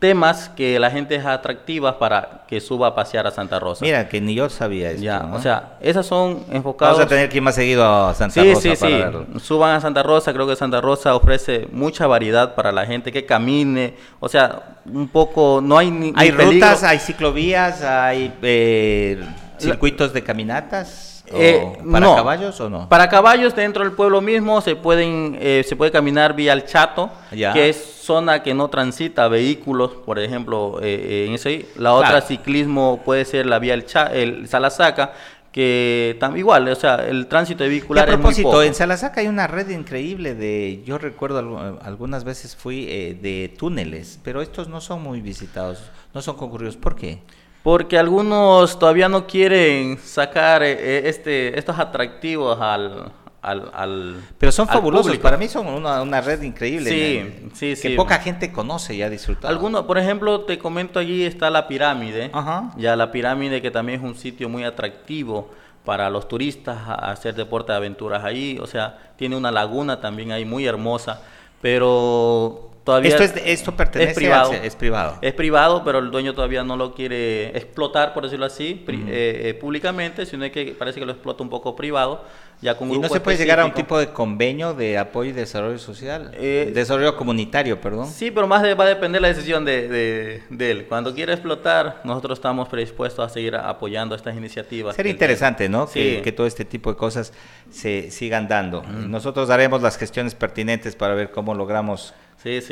temas 0.04 0.50
que 0.50 0.78
la 0.78 0.90
gente 0.90 1.14
es 1.14 1.24
atractiva 1.24 1.98
para 1.98 2.42
que 2.46 2.60
suba 2.60 2.88
a 2.88 2.94
pasear 2.94 3.26
a 3.26 3.30
Santa 3.30 3.58
Rosa. 3.58 3.82
Mira, 3.82 4.06
que 4.06 4.20
ni 4.20 4.34
yo 4.34 4.50
sabía 4.50 4.90
eso. 4.90 5.02
Ya, 5.02 5.30
o 5.32 5.40
sea, 5.40 5.78
esas 5.80 6.04
son 6.04 6.44
enfocadas. 6.52 6.96
Vamos 6.96 7.06
a 7.06 7.08
tener 7.08 7.30
que 7.30 7.38
ir 7.38 7.42
más 7.42 7.54
seguido 7.54 7.82
a 7.82 8.12
Santa 8.12 8.42
sí, 8.42 8.52
Rosa. 8.52 8.60
Sí, 8.60 8.76
sí, 8.76 8.86
sí. 8.86 9.40
Suban 9.40 9.76
a 9.76 9.80
Santa 9.80 10.02
Rosa. 10.02 10.34
Creo 10.34 10.46
que 10.46 10.56
Santa 10.56 10.82
Rosa 10.82 11.14
ofrece 11.14 11.68
mucha 11.72 12.06
variedad 12.06 12.54
para 12.54 12.70
la 12.70 12.84
gente 12.84 13.12
que 13.12 13.24
camine. 13.24 13.94
O 14.20 14.28
sea, 14.28 14.76
un 14.84 15.08
poco, 15.08 15.62
no 15.62 15.78
hay 15.78 15.90
ni. 15.90 16.12
Hay 16.16 16.32
rutas, 16.32 16.82
hay 16.82 16.98
ciclovías, 16.98 17.80
hay 17.80 18.30
eh, 18.42 19.24
circuitos 19.56 20.12
de 20.12 20.22
caminatas. 20.22 21.13
Eh, 21.26 21.78
¿Para 21.90 22.14
caballos 22.14 22.60
o 22.60 22.68
no? 22.68 22.88
Para 22.88 23.08
caballos 23.08 23.56
dentro 23.56 23.82
del 23.82 23.92
pueblo 23.94 24.20
mismo 24.20 24.60
se 24.60 24.76
pueden 24.76 25.38
eh, 25.40 25.64
se 25.66 25.74
puede 25.74 25.90
caminar 25.90 26.36
vía 26.36 26.52
el 26.52 26.66
Chato, 26.66 27.10
que 27.30 27.68
es 27.70 27.76
zona 27.76 28.42
que 28.42 28.52
no 28.52 28.68
transita 28.68 29.28
vehículos, 29.28 29.92
por 30.04 30.18
ejemplo, 30.18 30.80
eh, 30.82 31.24
en 31.26 31.34
ese. 31.34 31.66
La 31.76 31.94
otra 31.94 32.20
ciclismo 32.20 33.00
puede 33.04 33.24
ser 33.24 33.46
la 33.46 33.58
vía 33.58 33.72
el, 33.72 33.86
Cha, 33.86 34.12
el 34.12 34.46
Salasaca, 34.48 35.14
que 35.50 36.16
también 36.20 36.40
igual, 36.40 36.68
o 36.68 36.74
sea, 36.74 36.96
el 36.96 37.26
tránsito 37.26 37.64
vehicular. 37.64 38.06
Y 38.06 38.12
a 38.12 38.14
propósito, 38.16 38.62
en 38.62 38.74
Salasaca 38.74 39.22
hay 39.22 39.28
una 39.28 39.46
red 39.46 39.70
increíble 39.70 40.34
de, 40.34 40.82
yo 40.84 40.98
recuerdo 40.98 41.78
algunas 41.82 42.24
veces 42.24 42.54
fui 42.54 42.84
de 42.84 43.54
túneles, 43.58 44.20
pero 44.22 44.42
estos 44.42 44.68
no 44.68 44.82
son 44.82 45.02
muy 45.02 45.22
visitados, 45.22 45.90
no 46.12 46.20
son 46.20 46.36
concurridos. 46.36 46.76
¿Por 46.76 46.96
qué? 46.96 47.20
Porque 47.64 47.98
algunos 47.98 48.78
todavía 48.78 49.08
no 49.08 49.26
quieren 49.26 49.96
sacar 49.96 50.62
eh, 50.62 50.76
eh, 50.78 51.02
este, 51.06 51.58
estos 51.58 51.78
atractivos 51.78 52.60
al, 52.60 53.10
al, 53.40 54.22
Pero 54.36 54.52
son 54.52 54.68
fabulosos, 54.68 55.16
para 55.16 55.38
mí 55.38 55.48
son 55.48 55.68
una, 55.68 56.20
red 56.20 56.42
increíble. 56.42 56.90
Sí, 56.90 57.48
sí, 57.54 57.74
sí. 57.74 57.88
Que 57.88 57.96
poca 57.96 58.18
gente 58.18 58.52
conoce 58.52 58.94
y 58.94 59.00
ha 59.00 59.08
disfrutado. 59.08 59.48
Algunos, 59.48 59.84
por 59.84 59.96
ejemplo, 59.96 60.42
te 60.42 60.58
comento 60.58 60.98
allí 60.98 61.24
está 61.24 61.48
la 61.48 61.66
pirámide. 61.66 62.28
Ajá. 62.34 62.70
Ya 62.76 62.96
la 62.96 63.10
pirámide 63.10 63.62
que 63.62 63.70
también 63.70 64.00
es 64.00 64.04
un 64.04 64.14
sitio 64.14 64.50
muy 64.50 64.64
atractivo 64.64 65.50
para 65.86 66.10
los 66.10 66.28
turistas 66.28 66.76
a 66.86 67.12
hacer 67.12 67.34
deporte 67.34 67.72
de 67.72 67.78
aventuras 67.78 68.24
ahí. 68.24 68.58
O 68.60 68.66
sea, 68.66 68.98
tiene 69.16 69.36
una 69.36 69.50
laguna 69.50 70.02
también 70.02 70.32
ahí 70.32 70.44
muy 70.44 70.66
hermosa. 70.66 71.22
Pero 71.62 72.73
esto, 73.02 73.22
es, 73.22 73.34
esto 73.46 73.74
pertenece 73.74 74.10
es 74.10 74.16
privado, 74.16 74.52
es 74.52 74.76
privado. 74.76 75.18
Es 75.22 75.32
privado, 75.32 75.82
pero 75.84 76.00
el 76.00 76.10
dueño 76.10 76.34
todavía 76.34 76.62
no 76.64 76.76
lo 76.76 76.94
quiere 76.94 77.56
explotar, 77.56 78.12
por 78.12 78.24
decirlo 78.24 78.44
así, 78.44 78.84
eh, 78.86 79.42
eh, 79.44 79.54
públicamente, 79.54 80.26
sino 80.26 80.50
que 80.50 80.76
parece 80.78 81.00
que 81.00 81.06
lo 81.06 81.12
explota 81.12 81.42
un 81.42 81.48
poco 81.48 81.74
privado. 81.74 82.24
Ya 82.60 82.76
con 82.76 82.90
¿Y 82.90 82.98
no 82.98 83.08
se 83.08 83.20
puede 83.20 83.36
llegar 83.36 83.60
a 83.60 83.64
un 83.64 83.74
tipo 83.74 83.98
de 83.98 84.08
convenio 84.08 84.74
de 84.74 84.96
apoyo 84.96 85.30
y 85.30 85.32
desarrollo 85.32 85.78
social? 85.78 86.30
Eh, 86.34 86.70
desarrollo 86.72 87.16
comunitario, 87.16 87.80
perdón. 87.80 88.08
Sí, 88.08 88.30
pero 88.30 88.46
más 88.46 88.62
va 88.62 88.84
a 88.84 88.88
depender 88.88 89.20
la 89.20 89.28
decisión 89.28 89.64
de, 89.64 90.42
él. 90.58 90.86
Cuando 90.88 91.14
quiera 91.14 91.32
explotar, 91.32 92.00
nosotros 92.04 92.38
estamos 92.38 92.68
predispuestos 92.68 93.26
a 93.26 93.28
seguir 93.28 93.56
apoyando 93.56 94.14
estas 94.14 94.36
iniciativas. 94.36 94.94
Sería 94.94 95.12
interesante, 95.12 95.68
¿no? 95.68 95.88
Que, 95.88 96.32
todo 96.34 96.46
este 96.46 96.64
tipo 96.64 96.90
de 96.90 96.96
cosas 96.96 97.32
se 97.70 98.10
sigan 98.10 98.46
dando. 98.46 98.82
Nosotros 98.82 99.48
daremos 99.48 99.82
las 99.82 99.96
gestiones 99.96 100.34
pertinentes 100.34 100.96
para 100.96 101.14
ver 101.14 101.30
cómo 101.30 101.54
logramos 101.54 102.14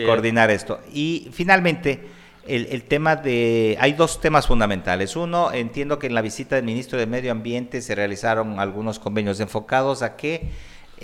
coordinar 0.06 0.50
esto. 0.50 0.80
Y 0.92 1.28
finalmente, 1.32 2.00
el, 2.46 2.82
tema 2.84 3.16
de... 3.16 3.76
Hay 3.80 3.92
dos 3.92 4.20
temas 4.20 4.46
fundamentales. 4.46 5.16
Uno, 5.16 5.52
entiendo 5.52 5.98
que 5.98 6.08
en 6.08 6.14
la 6.14 6.22
visita 6.22 6.56
del 6.56 6.64
ministro 6.64 6.98
de 6.98 7.06
Medio 7.06 7.32
Ambiente 7.32 7.80
se 7.80 7.94
realizaron 7.94 8.58
algunos 8.58 8.98
convenios 8.98 9.40
enfocados 9.40 10.02
a 10.02 10.16
qué... 10.16 10.50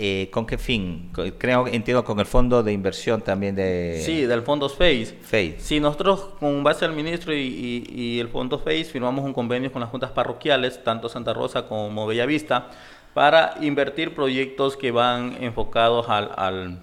Eh, 0.00 0.28
¿Con 0.30 0.46
qué 0.46 0.58
fin? 0.58 1.10
Creo, 1.38 1.66
entiendo 1.66 2.04
con 2.04 2.20
el 2.20 2.26
fondo 2.26 2.62
de 2.62 2.72
inversión 2.72 3.20
también 3.20 3.56
de... 3.56 4.00
Sí, 4.06 4.26
del 4.26 4.42
fondo 4.42 4.68
FACE. 4.68 5.18
FACE. 5.22 5.56
Sí, 5.58 5.80
nosotros 5.80 6.34
con 6.38 6.62
base 6.62 6.84
al 6.84 6.92
ministro 6.92 7.34
y, 7.34 7.84
y, 7.92 8.20
el 8.20 8.28
fondo 8.28 8.60
FACE 8.60 8.84
firmamos 8.84 9.24
un 9.24 9.32
convenio 9.32 9.72
con 9.72 9.80
las 9.80 9.90
juntas 9.90 10.12
parroquiales, 10.12 10.84
tanto 10.84 11.08
Santa 11.08 11.34
Rosa 11.34 11.66
como 11.66 12.06
Bellavista, 12.06 12.68
para 13.12 13.54
invertir 13.60 14.14
proyectos 14.14 14.76
que 14.76 14.92
van 14.92 15.36
enfocados 15.40 16.08
al, 16.08 16.30
al 16.36 16.78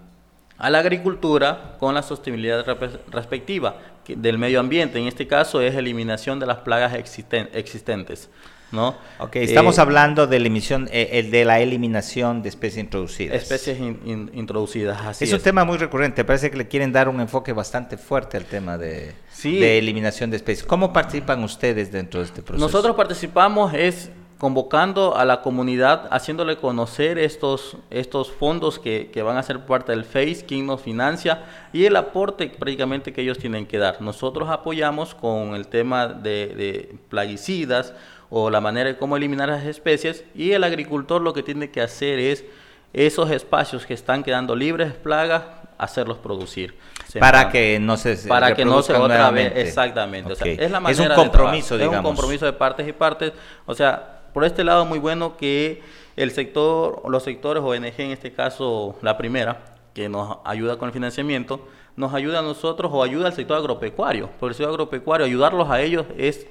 a 0.58 0.70
la 0.70 0.80
agricultura 0.80 1.76
con 1.80 1.94
la 1.94 2.02
sostenibilidad 2.02 2.66
respectiva 3.12 3.78
del 4.08 4.38
medio 4.38 4.60
ambiente. 4.60 5.00
En 5.00 5.08
este 5.08 5.28
caso 5.28 5.62
es 5.62 5.76
eliminación 5.76 6.40
de 6.40 6.46
las 6.46 6.60
plagas 6.60 6.94
existentes. 6.94 8.30
¿no? 8.72 8.96
Ok, 9.20 9.38
estamos 9.38 9.78
eh, 9.78 9.82
hablando 9.82 10.28
de 10.28 10.40
la, 10.40 10.48
emisión, 10.48 10.90
eh, 10.92 11.10
el 11.14 11.32
de 11.32 11.46
la 11.46 11.60
eliminación 11.60 12.42
de 12.42 12.50
especies 12.50 12.84
introducidas. 12.84 13.42
Especies 13.42 13.80
introducidas, 13.80 15.02
así 15.06 15.26
es. 15.26 15.34
un 15.34 15.40
tema 15.40 15.64
muy 15.64 15.78
recurrente, 15.78 16.24
parece 16.26 16.52
que 16.52 16.58
le 16.58 16.68
quieren 16.68 16.92
dar 16.92 17.08
un 17.08 17.20
enfoque 17.22 17.54
bastante 17.54 17.98
fuerte 17.98 18.38
al 18.38 18.46
tema 18.46 18.78
de, 18.78 19.14
de 19.44 19.78
eliminación 19.78 20.30
de 20.30 20.38
especies. 20.38 20.66
¿Cómo 20.66 20.92
participan 20.92 21.44
ustedes 21.44 21.92
dentro 21.92 22.20
de 22.20 22.26
este 22.26 22.42
proceso? 22.42 22.66
Nosotros 22.66 22.96
participamos 22.96 23.74
es 23.74 24.10
convocando 24.38 25.16
a 25.16 25.24
la 25.24 25.42
comunidad, 25.42 26.08
haciéndole 26.12 26.58
conocer 26.58 27.18
estos, 27.18 27.78
estos 27.90 28.32
fondos 28.32 28.80
que, 28.80 29.10
van 29.24 29.38
a 29.38 29.44
ser 29.44 29.62
parte 29.62 29.94
del 29.94 30.04
FACE, 30.04 30.46
quien 30.46 30.66
nos 30.66 30.82
financia 30.82 31.44
y 31.72 31.86
el 31.86 31.96
aporte 31.96 32.48
prácticamente 32.50 33.14
que 33.14 33.22
ellos 33.22 33.38
tienen 33.38 33.66
que 33.66 33.78
dar. 33.78 34.02
Nosotros 34.02 34.50
apoyamos 34.50 35.16
con 35.16 35.56
el 35.56 35.68
tema 35.68 36.08
de, 36.08 36.98
plaguicidas 37.10 37.94
o 38.30 38.50
la 38.50 38.60
manera 38.60 38.90
de 38.90 38.98
cómo 38.98 39.16
eliminar 39.16 39.48
las 39.48 39.66
especies 39.66 40.26
y 40.36 40.52
el 40.52 40.64
agricultor 40.64 41.22
lo 41.22 41.34
que 41.34 41.44
tiene 41.44 41.70
que 41.70 41.80
hacer 41.80 42.20
es 42.20 42.44
esos 42.92 43.32
espacios 43.32 43.86
que 43.86 43.94
están 43.94 44.24
quedando 44.24 44.56
libres 44.56 44.90
de 44.90 44.94
plagas, 44.96 45.44
hacerlos 45.78 46.18
producir. 46.18 46.76
para 47.20 47.50
que 47.50 47.80
no 47.80 47.96
se 47.96 48.16
para 48.28 48.54
que 48.54 48.66
no 48.66 48.82
se 48.82 48.94
otra 48.94 49.30
vez 49.32 49.54
exactamente 49.56 50.34
es 50.34 50.72
la 50.72 50.80
manera 50.80 51.04
es 51.04 51.10
un 51.10 51.16
compromiso 51.16 51.78
digamos 51.78 51.96
es 51.96 52.00
un 52.00 52.04
compromiso 52.04 52.46
de 52.46 52.54
partes 52.54 52.88
y 52.88 52.94
partes. 52.94 53.34
O 53.66 53.74
sea 53.74 54.16
por 54.36 54.44
este 54.44 54.66
lado, 54.66 54.84
muy 54.84 55.00
bueno 55.00 55.38
que 55.38 55.82
el 56.18 56.30
sector, 56.32 57.04
los 57.08 57.24
sectores 57.24 57.64
ONG, 57.64 58.02
en 58.02 58.12
este 58.12 58.34
caso 58.34 58.98
la 59.02 59.18
primera, 59.18 59.78
que 59.94 60.10
nos 60.10 60.40
ayuda 60.44 60.78
con 60.78 60.90
el 60.90 60.94
financiamiento, 60.94 61.66
nos 61.96 62.14
ayuda 62.14 62.40
a 62.40 62.42
nosotros 62.42 62.92
o 62.94 63.02
ayuda 63.02 63.28
al 63.28 63.34
sector 63.34 63.56
agropecuario. 63.56 64.30
Por 64.38 64.50
el 64.50 64.56
sector 64.56 64.74
agropecuario, 64.74 65.26
ayudarlos 65.26 65.70
a 65.70 65.80
ellos 65.80 66.06
es, 66.18 66.48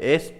es 0.00 0.32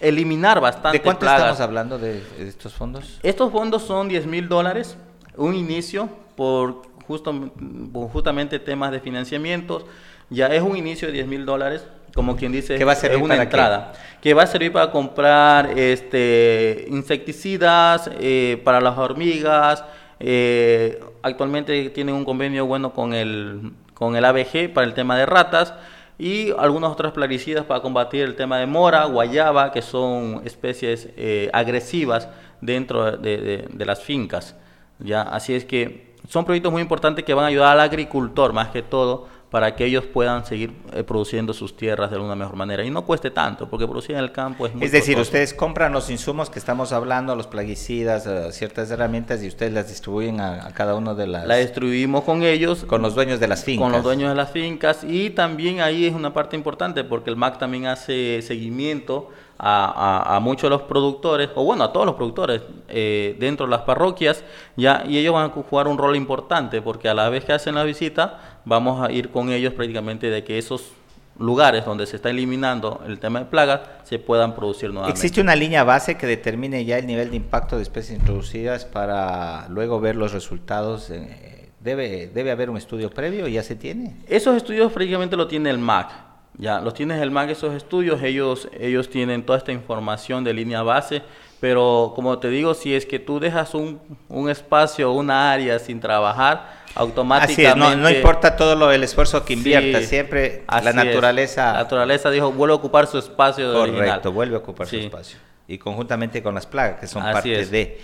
eliminar 0.00 0.60
bastante 0.60 0.98
¿De 0.98 1.04
cuánto 1.04 1.26
estamos 1.26 1.60
hablando 1.60 1.96
de, 1.96 2.20
estos 2.40 2.74
fondos? 2.74 3.20
Estos 3.22 3.52
fondos 3.52 3.84
son 3.84 4.08
10 4.08 4.26
mil 4.26 4.48
dólares, 4.48 4.96
un 5.36 5.54
inicio 5.54 6.08
por, 6.34 6.82
justo, 7.06 7.52
por 7.92 8.10
justamente 8.10 8.58
temas 8.58 8.90
de 8.90 8.98
financiamientos. 8.98 9.84
Ya 10.28 10.48
es 10.48 10.60
un 10.60 10.76
inicio 10.76 11.06
de 11.06 11.14
10 11.14 11.28
mil 11.28 11.46
dólares 11.46 11.86
como 12.14 12.36
quien 12.36 12.52
dice, 12.52 12.76
que 12.76 12.84
va 12.84 12.92
a 12.92 12.96
ser 12.96 13.16
una 13.16 13.42
entrada. 13.42 13.92
Que 14.20 14.34
va 14.34 14.42
a 14.42 14.46
servir 14.46 14.72
para 14.72 14.90
comprar 14.90 15.78
este, 15.78 16.86
insecticidas 16.88 18.10
eh, 18.20 18.60
para 18.64 18.80
las 18.80 18.96
hormigas. 18.96 19.84
Eh, 20.20 21.00
actualmente 21.22 21.90
tienen 21.90 22.14
un 22.14 22.24
convenio 22.24 22.66
bueno 22.66 22.92
con 22.92 23.14
el, 23.14 23.72
con 23.94 24.14
el 24.14 24.24
ABG 24.24 24.72
para 24.72 24.86
el 24.86 24.94
tema 24.94 25.18
de 25.18 25.26
ratas 25.26 25.74
y 26.18 26.52
algunas 26.52 26.92
otras 26.92 27.12
plaguicidas 27.12 27.64
para 27.64 27.80
combatir 27.80 28.22
el 28.22 28.36
tema 28.36 28.58
de 28.58 28.66
mora, 28.66 29.04
guayaba, 29.06 29.72
que 29.72 29.82
son 29.82 30.42
especies 30.44 31.08
eh, 31.16 31.50
agresivas 31.52 32.28
dentro 32.60 33.16
de, 33.16 33.66
de, 33.68 33.84
las 33.84 34.02
fincas. 34.02 34.54
¿ya? 35.00 35.22
Así 35.22 35.54
es 35.54 35.64
que 35.64 36.12
son 36.28 36.44
proyectos 36.44 36.70
muy 36.70 36.82
importantes 36.82 37.24
que 37.24 37.34
van 37.34 37.46
a 37.46 37.48
ayudar 37.48 37.72
al 37.72 37.80
agricultor 37.80 38.52
más 38.52 38.68
que 38.68 38.82
todo 38.82 39.26
para 39.52 39.76
que 39.76 39.84
ellos 39.84 40.06
puedan 40.06 40.46
seguir 40.46 40.72
eh, 40.94 41.04
produciendo 41.04 41.52
sus 41.52 41.76
tierras 41.76 42.08
de 42.08 42.16
alguna 42.16 42.34
mejor 42.34 42.56
manera 42.56 42.82
y 42.86 42.90
no 42.90 43.04
cueste 43.04 43.30
tanto, 43.30 43.68
porque 43.68 43.86
producir 43.86 44.16
en 44.16 44.22
el 44.22 44.32
campo 44.32 44.66
es 44.66 44.74
muy 44.74 44.82
Es 44.82 44.92
decir, 44.92 45.18
ustedes 45.18 45.52
compran 45.52 45.92
los 45.92 46.08
insumos 46.08 46.48
que 46.48 46.58
estamos 46.58 46.90
hablando, 46.90 47.36
los 47.36 47.48
plaguicidas, 47.48 48.26
eh, 48.26 48.50
ciertas 48.50 48.90
herramientas 48.90 49.42
y 49.42 49.48
ustedes 49.48 49.74
las 49.74 49.88
distribuyen 49.88 50.40
a, 50.40 50.72
cada 50.72 50.94
uno 50.94 51.14
de 51.14 51.26
las... 51.26 51.46
La 51.46 51.56
distribuimos 51.56 52.24
con 52.24 52.42
ellos. 52.42 52.86
Con 52.86 53.02
los 53.02 53.14
dueños 53.14 53.40
de 53.40 53.48
las 53.48 53.62
fincas. 53.62 53.84
Con 53.84 53.92
los 53.92 54.02
dueños 54.02 54.30
de 54.30 54.36
las 54.36 54.50
fincas 54.50 55.04
y 55.04 55.28
también 55.28 55.82
ahí 55.82 56.06
es 56.06 56.14
una 56.14 56.32
parte 56.32 56.56
importante 56.56 57.04
porque 57.04 57.28
el 57.28 57.36
MAC 57.36 57.58
también 57.58 57.84
hace 57.88 58.40
seguimiento 58.40 59.28
a, 59.64 60.40
muchos 60.42 60.64
de 60.64 60.70
los 60.70 60.82
productores, 60.82 61.50
o 61.54 61.64
bueno, 61.64 61.84
a 61.84 61.92
todos 61.92 62.04
los 62.04 62.16
productores 62.16 62.62
eh, 62.88 63.36
dentro 63.38 63.66
de 63.66 63.70
las 63.70 63.82
parroquias, 63.82 64.42
ya, 64.76 65.04
y 65.06 65.18
ellos 65.18 65.32
van 65.32 65.50
a 65.50 65.52
jugar 65.52 65.86
un 65.86 65.98
rol 65.98 66.16
importante, 66.16 66.82
porque 66.82 67.08
a 67.08 67.14
la 67.14 67.28
vez 67.28 67.44
que 67.44 67.52
hacen 67.52 67.76
la 67.76 67.84
visita, 67.84 68.58
vamos 68.64 69.06
a 69.06 69.12
ir 69.12 69.30
con 69.30 69.50
ellos 69.50 69.72
prácticamente 69.72 70.30
de 70.30 70.42
que 70.42 70.58
esos 70.58 70.92
lugares 71.38 71.84
donde 71.84 72.06
se 72.06 72.16
está 72.16 72.30
eliminando 72.30 73.02
el 73.06 73.18
tema 73.18 73.40
de 73.40 73.46
plagas 73.46 73.80
se 74.02 74.18
puedan 74.18 74.54
producir 74.54 74.90
nuevamente. 74.90 75.16
¿Existe 75.16 75.40
una 75.40 75.54
línea 75.54 75.84
base 75.84 76.16
que 76.16 76.26
determine 76.26 76.84
ya 76.84 76.98
el 76.98 77.06
nivel 77.06 77.30
de 77.30 77.36
impacto 77.36 77.76
de 77.76 77.82
especies 77.82 78.18
introducidas 78.18 78.84
para 78.84 79.68
luego 79.68 80.00
ver 80.00 80.16
los 80.16 80.32
resultados? 80.32 81.08
Eh, 81.10 81.70
¿Debe, 81.80 82.28
¿Debe 82.28 82.50
haber 82.50 82.68
un 82.68 82.76
estudio 82.76 83.10
previo? 83.10 83.48
¿Ya 83.48 83.62
se 83.62 83.76
tiene? 83.76 84.16
Esos 84.28 84.56
estudios 84.56 84.92
prácticamente 84.92 85.36
lo 85.36 85.46
tiene 85.46 85.70
el 85.70 85.78
MAC. 85.78 86.31
Ya, 86.58 86.80
los 86.80 86.94
tienes 86.94 87.20
el 87.20 87.30
MAC 87.30 87.50
esos 87.50 87.74
estudios, 87.74 88.22
ellos, 88.22 88.68
ellos 88.78 89.08
tienen 89.08 89.44
toda 89.44 89.58
esta 89.58 89.72
información 89.72 90.44
de 90.44 90.52
línea 90.52 90.82
base, 90.82 91.22
pero 91.60 92.12
como 92.14 92.38
te 92.38 92.48
digo, 92.48 92.74
si 92.74 92.94
es 92.94 93.06
que 93.06 93.18
tú 93.18 93.40
dejas 93.40 93.74
un, 93.74 94.00
un 94.28 94.50
espacio, 94.50 95.12
una 95.12 95.52
área 95.52 95.78
sin 95.78 95.98
trabajar, 96.00 96.82
automáticamente... 96.94 97.66
Así 97.68 97.92
es, 97.92 97.98
no, 97.98 98.10
importa 98.10 98.54
todo 98.56 98.76
lo, 98.76 98.92
el 98.92 99.02
esfuerzo 99.02 99.44
que 99.44 99.54
invierta, 99.54 100.02
siempre 100.02 100.64
la 100.68 100.92
naturaleza... 100.92 101.72
La 101.72 101.78
naturaleza 101.84 102.30
dijo, 102.30 102.52
vuelve 102.52 102.74
a 102.74 102.76
ocupar 102.76 103.06
su 103.06 103.18
espacio 103.18 103.72
Correcto, 103.72 104.32
vuelve 104.32 104.56
a 104.56 104.58
ocupar 104.58 104.86
su 104.86 104.96
espacio. 104.96 105.38
Y 105.66 105.78
conjuntamente 105.78 106.42
con 106.42 106.54
las 106.54 106.66
plagas, 106.66 107.00
que 107.00 107.06
son 107.06 107.22
parte 107.22 107.64
de 107.64 107.98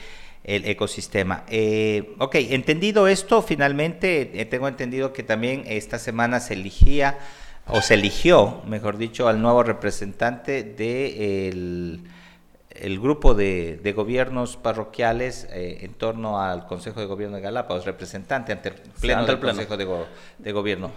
el 0.45 0.65
ecosistema. 0.65 1.45
Eh, 1.49 2.15
ok, 2.19 2.37
entendido 2.37 3.07
esto, 3.07 3.43
finalmente 3.43 4.31
eh, 4.41 4.47
tengo 4.47 4.67
entendido 4.67 5.13
que 5.13 5.23
también 5.23 5.65
esta 5.67 5.99
semana 5.99 6.41
se 6.41 6.55
elegía 6.55 7.19
o 7.69 7.81
se 7.83 7.95
eligió, 7.95 8.63
mejor 8.67 8.97
dicho, 8.97 9.29
al 9.29 9.41
nuevo 9.41 9.63
representante 9.63 10.63
del 10.63 12.03
el 12.81 13.01
grupo 13.01 13.35
de, 13.35 13.93
gobiernos 13.95 14.57
parroquiales 14.57 15.49
eh, 15.51 15.79
en 15.83 15.95
torno 15.95 16.41
al 16.41 16.67
Consejo 16.67 17.01
de 17.01 17.07
Gobierno 17.07 17.37
de 17.37 17.43
Galápagos, 17.43 17.85
representante 17.85 18.53
ante 18.53 18.71
el 18.71 18.75
Pleno 19.01 19.27
del 19.27 19.39
Consejo 19.39 19.77
de, 20.39 20.53
Gobierno. 20.53 20.91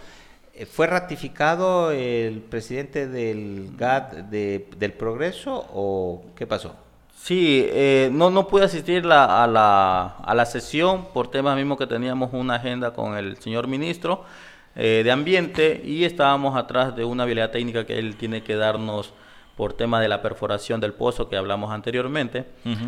Eh, 0.53 0.65
¿Fue 0.65 0.87
ratificado 0.87 1.91
el 1.91 2.41
presidente 2.41 3.07
del 3.07 3.71
GAD 3.77 4.23
del 4.25 4.93
Progreso 4.93 5.65
o 5.73 6.23
qué 6.35 6.45
pasó? 6.45 6.75
Sí, 7.15 7.67
eh, 7.69 8.09
no, 8.11 8.31
no 8.31 8.47
pude 8.47 8.65
asistir 8.65 9.05
a, 9.05 9.45
la, 9.47 10.15
a 10.23 10.35
la 10.35 10.45
sesión 10.45 11.07
por 11.13 11.29
temas 11.29 11.55
mismo 11.55 11.77
que 11.77 11.85
teníamos 11.85 12.31
una 12.33 12.55
agenda 12.55 12.93
con 12.93 13.15
el 13.15 13.37
señor 13.37 13.67
ministro. 13.67 14.23
Eh, 14.75 15.01
de 15.03 15.11
ambiente 15.11 15.81
y 15.83 16.05
estábamos 16.05 16.55
atrás 16.55 16.95
de 16.95 17.03
una 17.03 17.23
habilidad 17.23 17.51
técnica 17.51 17.85
que 17.85 17.99
él 17.99 18.15
tiene 18.15 18.41
que 18.41 18.55
darnos 18.55 19.13
por 19.57 19.73
tema 19.73 19.99
de 19.99 20.07
la 20.07 20.21
perforación 20.21 20.79
del 20.79 20.93
pozo 20.93 21.27
que 21.27 21.35
hablamos 21.35 21.71
anteriormente. 21.71 22.45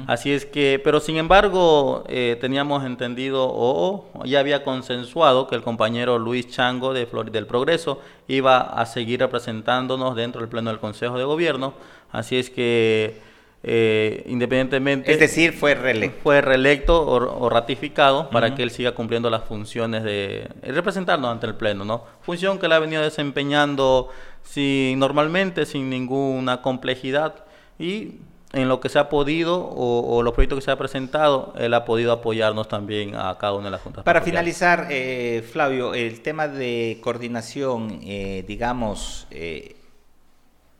Así 0.08 0.32
es 0.32 0.46
que, 0.46 0.82
pero 0.84 1.00
sin 1.00 1.18
embargo, 1.18 2.04
eh, 2.08 2.38
teníamos 2.40 2.86
entendido 2.86 3.48
o, 3.48 4.10
ya 4.26 4.40
había 4.40 4.64
consensuado 4.64 5.48
que 5.48 5.56
el 5.56 5.62
compañero 5.62 6.18
Luis 6.18 6.48
Chango 6.48 6.94
de 6.94 7.06
Flor 7.06 7.32
del 7.32 7.48
Progreso 7.48 8.00
iba 8.28 8.60
a 8.60 8.86
seguir 8.86 9.20
representándonos 9.20 10.16
dentro 10.16 10.42
del 10.42 10.50
Pleno 10.50 10.70
del 10.70 10.80
Consejo 10.80 11.18
de 11.18 11.26
Gobierno. 11.26 11.74
Así 12.12 12.38
es 12.38 12.50
que 12.50 13.22
eh, 13.66 14.24
independientemente. 14.28 15.10
Es 15.10 15.20
decir, 15.20 15.54
fue 15.54 15.74
reelecto. 15.74 16.20
Fue 16.22 16.42
reelecto 16.42 17.02
o, 17.02 17.50
ratificado 17.50 18.30
para 18.30 18.56
que 18.56 18.64
él 18.64 18.72
siga 18.72 18.92
cumpliendo 18.92 19.30
las 19.30 19.46
funciones 19.46 20.04
de 20.04 20.50
representarnos 20.64 21.32
ante 21.32 21.48
el 21.48 21.56
Pleno, 21.56 21.86
¿no? 21.86 22.04
Función 22.22 22.60
que 22.60 22.66
él 22.66 22.74
ha 22.74 22.80
venido 22.80 23.02
desempeñando 23.02 24.10
sin, 24.44 25.00
normalmente, 25.00 25.66
sin 25.66 25.90
ninguna 25.90 26.62
complejidad 26.62 27.46
y 27.80 28.16
en 28.52 28.68
lo 28.68 28.82
que 28.82 28.90
se 28.90 29.00
ha 29.00 29.08
podido 29.08 29.66
o, 29.66 30.22
los 30.24 30.34
proyectos 30.34 30.60
que 30.60 30.66
se 30.66 30.72
ha 30.72 30.78
presentado, 30.78 31.54
él 31.58 31.74
ha 31.74 31.86
podido 31.86 32.12
apoyarnos 32.12 32.68
también 32.68 33.16
a 33.16 33.38
cada 33.38 33.54
una 33.54 33.66
de 33.66 33.72
las 33.72 33.82
juntas. 33.82 34.04
Para 34.04 34.22
finalizar, 34.22 34.88
eh, 34.92 35.42
Flavio, 35.50 35.94
el 35.94 36.22
tema 36.22 36.50
de 36.50 37.00
coordinación, 37.02 38.02
eh, 38.04 38.44
digamos, 38.46 39.26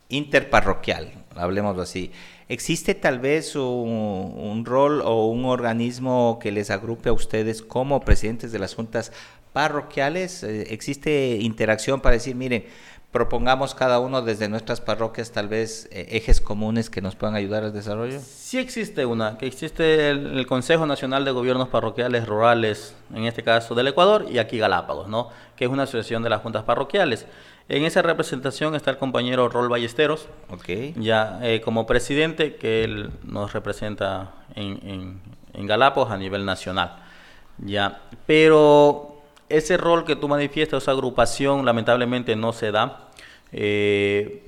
interparroquial, 0.10 1.14
hablemos 1.36 1.78
así. 1.80 2.12
¿Existe 2.54 2.94
tal 2.94 3.18
vez 3.18 3.56
un, 3.56 4.64
rol 4.64 5.02
o 5.02 5.26
un 5.26 5.46
organismo 5.46 6.38
que 6.40 6.52
les 6.52 6.70
agrupe 6.70 7.10
a 7.10 7.14
ustedes 7.14 7.64
como 7.64 8.02
presidentes 8.02 8.52
de 8.52 8.60
las 8.60 8.76
juntas 8.76 9.12
parroquiales? 9.54 10.44
Eh, 10.44 10.68
¿Existe 10.70 11.40
interacción 11.42 12.00
para 12.00 12.14
decir, 12.14 12.36
miren, 12.36 12.66
propongamos 13.12 13.74
cada 13.74 14.00
uno 14.00 14.22
desde 14.22 14.50
nuestras 14.50 14.82
parroquias 14.82 15.32
tal 15.32 15.48
vez 15.48 15.90
eh, 15.92 16.10
ejes 16.12 16.42
comunes 16.42 16.92
que 16.92 17.02
nos 17.02 17.16
puedan 17.16 17.36
ayudar 17.36 17.64
al 17.64 17.74
desarrollo? 17.74 18.20
Sí 18.20 18.60
existe 18.60 19.04
una, 19.08 19.40
que 19.40 19.48
existe 19.48 20.12
el, 20.12 20.46
Consejo 20.46 20.86
Nacional 20.86 21.26
de 21.26 21.32
Gobiernos 21.32 21.70
Parroquiales 21.70 22.28
Rurales, 22.28 22.94
en 23.16 23.26
este 23.26 23.42
caso 23.42 23.74
del 23.74 23.88
Ecuador, 23.88 24.28
y 24.30 24.38
aquí 24.38 24.60
Galápagos, 24.60 25.08
¿no? 25.08 25.30
que 25.56 25.66
es 25.66 25.72
una 25.72 25.84
asociación 25.84 26.22
de 26.22 26.30
las 26.30 26.44
juntas 26.44 26.66
parroquiales. 26.66 27.26
En 27.70 27.86
esa 27.86 28.02
representación 28.02 28.76
está 28.76 28.92
el 28.92 28.98
compañero 28.98 29.48
Rol 29.48 29.70
Ballesteros, 29.70 30.28
okay. 30.50 30.94
ya 30.98 31.40
eh, 31.42 31.62
como 31.62 31.86
presidente, 31.86 32.56
que 32.56 32.84
él 32.84 33.12
nos 33.24 33.54
representa 33.54 34.32
en, 34.56 35.22
en, 35.54 35.68
Galápagos 35.68 36.12
a 36.12 36.18
nivel 36.18 36.46
nacional. 36.46 36.98
Ya, 37.60 38.02
pero 38.26 39.22
ese 39.48 39.78
rol 39.78 40.04
que 40.04 40.16
tú 40.16 40.28
manifiestas, 40.28 40.84
esa 40.84 40.92
agrupación, 40.92 41.66
lamentablemente 41.66 42.36
no 42.36 42.52
se 42.52 42.72
da. 42.72 43.10
Eh, 43.52 44.46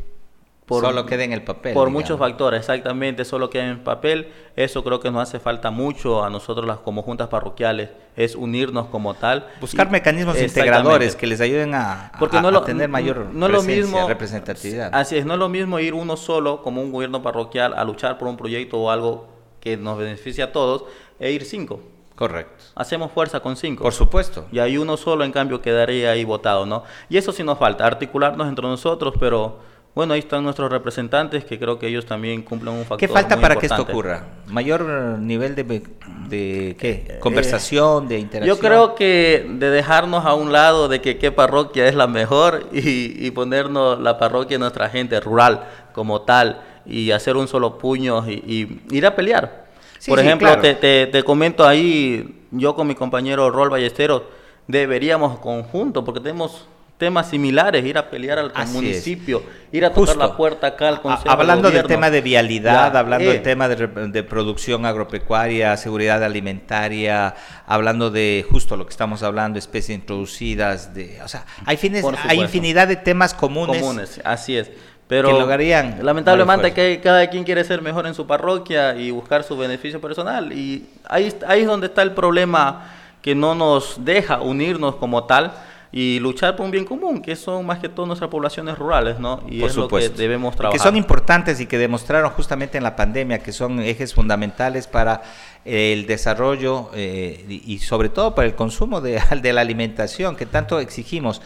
solo 0.67 1.05
queda 1.05 1.23
en 1.23 1.33
el 1.33 1.43
papel. 1.43 1.73
Por 1.73 1.89
muchos 1.89 2.17
factores, 2.17 2.59
exactamente, 2.61 3.25
solo 3.25 3.49
queda 3.49 3.67
en 3.67 3.83
papel. 3.83 4.31
Eso 4.55 4.83
creo 4.83 4.99
que 4.99 5.11
nos 5.11 5.21
hace 5.21 5.39
falta 5.39 5.71
mucho 5.71 6.23
a 6.23 6.29
nosotros 6.29 6.65
las 6.65 6.79
como 6.79 7.03
juntas 7.03 7.27
parroquiales, 7.27 7.89
es 8.15 8.35
unirnos 8.35 8.87
como 8.87 9.13
tal. 9.13 9.47
Buscar 9.61 9.91
mecanismos 9.91 10.41
integradores 10.41 11.15
que 11.15 11.27
les 11.27 11.41
ayuden 11.41 11.75
a, 11.75 12.11
Porque 12.19 12.41
no 12.41 12.61
tener 12.63 12.89
mayor 12.89 13.27
no 13.33 13.47
lo 13.47 13.61
mismo, 13.61 14.07
representatividad. 14.07 14.89
Así 14.93 15.17
es, 15.17 15.25
no 15.25 15.33
es 15.33 15.39
lo 15.39 15.49
mismo 15.49 15.79
ir 15.79 15.93
uno 15.93 16.17
solo 16.17 16.61
como 16.61 16.81
un 16.81 16.91
gobierno 16.91 17.21
parroquial 17.21 17.73
a 17.73 17.83
luchar 17.83 18.17
por 18.17 18.27
un 18.27 18.37
proyecto 18.37 18.79
o 18.79 18.89
algo 18.89 19.27
que 19.59 19.77
nos 19.77 19.97
beneficie 19.97 20.43
a 20.43 20.51
todos 20.51 20.85
e 21.19 21.31
ir 21.31 21.43
cinco. 21.43 21.81
Correcto. 22.15 22.63
Hacemos 22.75 23.11
fuerza 23.11 23.41
con 23.41 23.57
cinco. 23.57 23.83
Por 23.83 23.93
supuesto. 23.93 24.45
Y 24.51 24.59
hay 24.59 24.77
uno 24.77 24.95
solo, 24.95 25.25
en 25.25 25.33
cambio, 25.33 25.61
quedaría 25.61 26.11
ahí 26.11 26.23
votado, 26.23 26.65
¿no? 26.65 26.83
Y 27.09 27.17
eso 27.17 27.33
sí 27.33 27.43
nos 27.43 27.59
falta, 27.59 27.85
articularnos 27.85 28.47
entre 28.47 28.65
nosotros, 28.65 29.15
pero 29.19 29.59
bueno, 29.95 30.13
ahí 30.13 30.19
están 30.19 30.43
nuestros 30.43 30.69
representantes 30.69 31.45
que 31.45 31.57
creo 31.57 31.79
que 31.79 31.87
ellos 31.87 32.05
también 32.05 32.41
cumplen 32.41 32.73
un 32.73 32.81
factor. 32.81 32.99
¿Qué 32.99 33.07
falta 33.07 33.39
para 33.39 33.55
que 33.55 33.67
esto 33.67 33.81
ocurra? 33.81 34.25
¿Mayor 34.47 34.83
nivel 35.19 35.55
de, 35.55 35.63
de 35.63 36.75
qué? 36.77 37.05
Eh, 37.07 37.19
¿Conversación, 37.21 38.09
de 38.09 38.19
interacción? 38.19 38.57
Yo 38.57 38.61
creo 38.61 38.93
que 38.93 39.49
de 39.49 39.69
dejarnos 39.69 40.25
a 40.25 40.33
un 40.33 40.51
lado 40.51 40.89
de 40.89 40.99
que 40.99 41.17
qué 41.17 41.31
parroquia 41.31 41.87
es 41.87 41.95
la 41.95 42.07
mejor 42.07 42.67
y, 42.73 43.31
ponernos 43.31 43.97
la 44.01 44.17
parroquia 44.17 44.55
de 44.55 44.59
nuestra 44.59 44.89
gente 44.89 45.17
rural 45.21 45.65
como 45.93 46.23
tal 46.23 46.61
y 46.85 47.11
hacer 47.11 47.37
un 47.37 47.47
solo 47.47 47.77
puño 47.77 48.29
y, 48.29 48.81
ir 48.91 49.05
a 49.05 49.15
pelear. 49.15 49.65
Por 50.05 50.19
ejemplo, 50.19 50.59
te, 50.59 50.75
te, 50.75 51.23
comento 51.23 51.65
ahí, 51.65 52.43
yo 52.51 52.75
con 52.75 52.85
mi 52.85 52.95
compañero 52.95 53.49
Rol 53.49 53.69
Ballesteros, 53.69 54.23
deberíamos 54.67 55.39
conjunto, 55.39 56.03
porque 56.03 56.19
tenemos 56.19 56.67
temas 56.97 57.29
similares, 57.29 57.83
ir 57.85 57.97
a 57.97 58.09
pelear 58.09 58.39
al, 58.39 58.67
municipio, 58.69 59.43
ir 59.71 59.83
a 59.83 59.91
tocar 59.91 60.15
la 60.15 60.37
puerta 60.37 60.67
acá 60.67 60.87
al 60.87 61.01
Consejo 61.01 61.29
Hablando 61.29 61.69
del 61.69 61.85
tema 61.85 62.09
de 62.09 62.21
vialidad, 62.21 62.95
hablando 62.95 63.27
del 63.27 63.37
eh. 63.37 63.41
tema 63.41 63.67
de, 63.67 64.23
producción 64.23 64.85
agropecuaria, 64.85 65.75
seguridad 65.75 66.23
alimentaria, 66.23 67.35
hablando 67.67 68.11
de 68.11 68.45
justo 68.49 68.77
lo 68.77 68.85
que 68.85 68.91
estamos 68.91 69.23
hablando, 69.23 69.59
especies 69.59 69.97
introducidas, 69.97 70.93
de, 70.93 71.21
o 71.21 71.27
sea, 71.27 71.45
hay, 71.65 71.75
fines, 71.75 72.05
hay 72.23 72.39
infinidad 72.39 72.87
de 72.87 72.95
temas 72.95 73.33
comunes. 73.33 73.81
Comunes, 73.81 74.21
así 74.23 74.55
es. 74.55 74.71
Pero 75.07 75.47
lamentablemente 76.01 76.73
que 76.73 76.99
cada 77.03 77.29
quien 77.29 77.43
quiere 77.43 77.63
ser 77.63 77.81
mejor 77.81 78.07
en 78.07 78.15
su 78.15 78.25
parroquia 78.25 78.95
y 78.95 79.11
buscar 79.11 79.43
su 79.43 79.55
beneficio 79.55 80.01
personal. 80.01 80.51
Y 80.51 80.87
ahí, 81.07 81.31
ahí 81.47 81.61
es 81.61 81.67
donde 81.67 81.87
está 81.87 82.01
el 82.01 82.13
problema 82.13 82.91
que 83.21 83.35
no 83.35 83.53
nos 83.53 84.03
deja 84.03 84.41
unirnos 84.41 84.95
como 84.95 85.25
tal 85.25 85.53
y 85.97 86.19
luchar 86.19 86.57
por 86.57 86.65
un 86.65 86.71
bien 86.71 86.83
común, 86.83 87.21
que 87.21 87.37
son 87.37 87.65
más 87.65 87.79
que 87.79 87.87
todo 87.87 88.05
nuestras 88.05 88.29
poblaciones 88.29 88.77
rurales, 88.77 89.17
¿no? 89.17 89.41
Y 89.47 89.63
es 89.63 89.77
lo 89.77 89.87
que 89.87 90.09
debemos 90.09 90.53
trabajar. 90.53 90.77
Que 90.77 90.83
son 90.83 90.97
importantes 90.97 91.61
y 91.61 91.67
que 91.67 91.77
demostraron 91.77 92.31
justamente 92.31 92.77
en 92.77 92.83
la 92.83 92.97
pandemia 92.97 93.39
que 93.39 93.53
son 93.53 93.79
ejes 93.79 94.13
fundamentales 94.13 94.87
para 94.87 95.21
el 95.63 96.05
desarrollo 96.05 96.89
eh, 96.93 97.45
y 97.47 97.79
sobre 97.79 98.09
todo 98.09 98.35
para 98.35 98.45
el 98.45 98.55
consumo 98.55 98.99
de, 98.99 99.21
de 99.41 99.53
la 99.53 99.61
alimentación 99.61 100.35
que 100.35 100.45
tanto 100.45 100.81
exigimos 100.81 101.41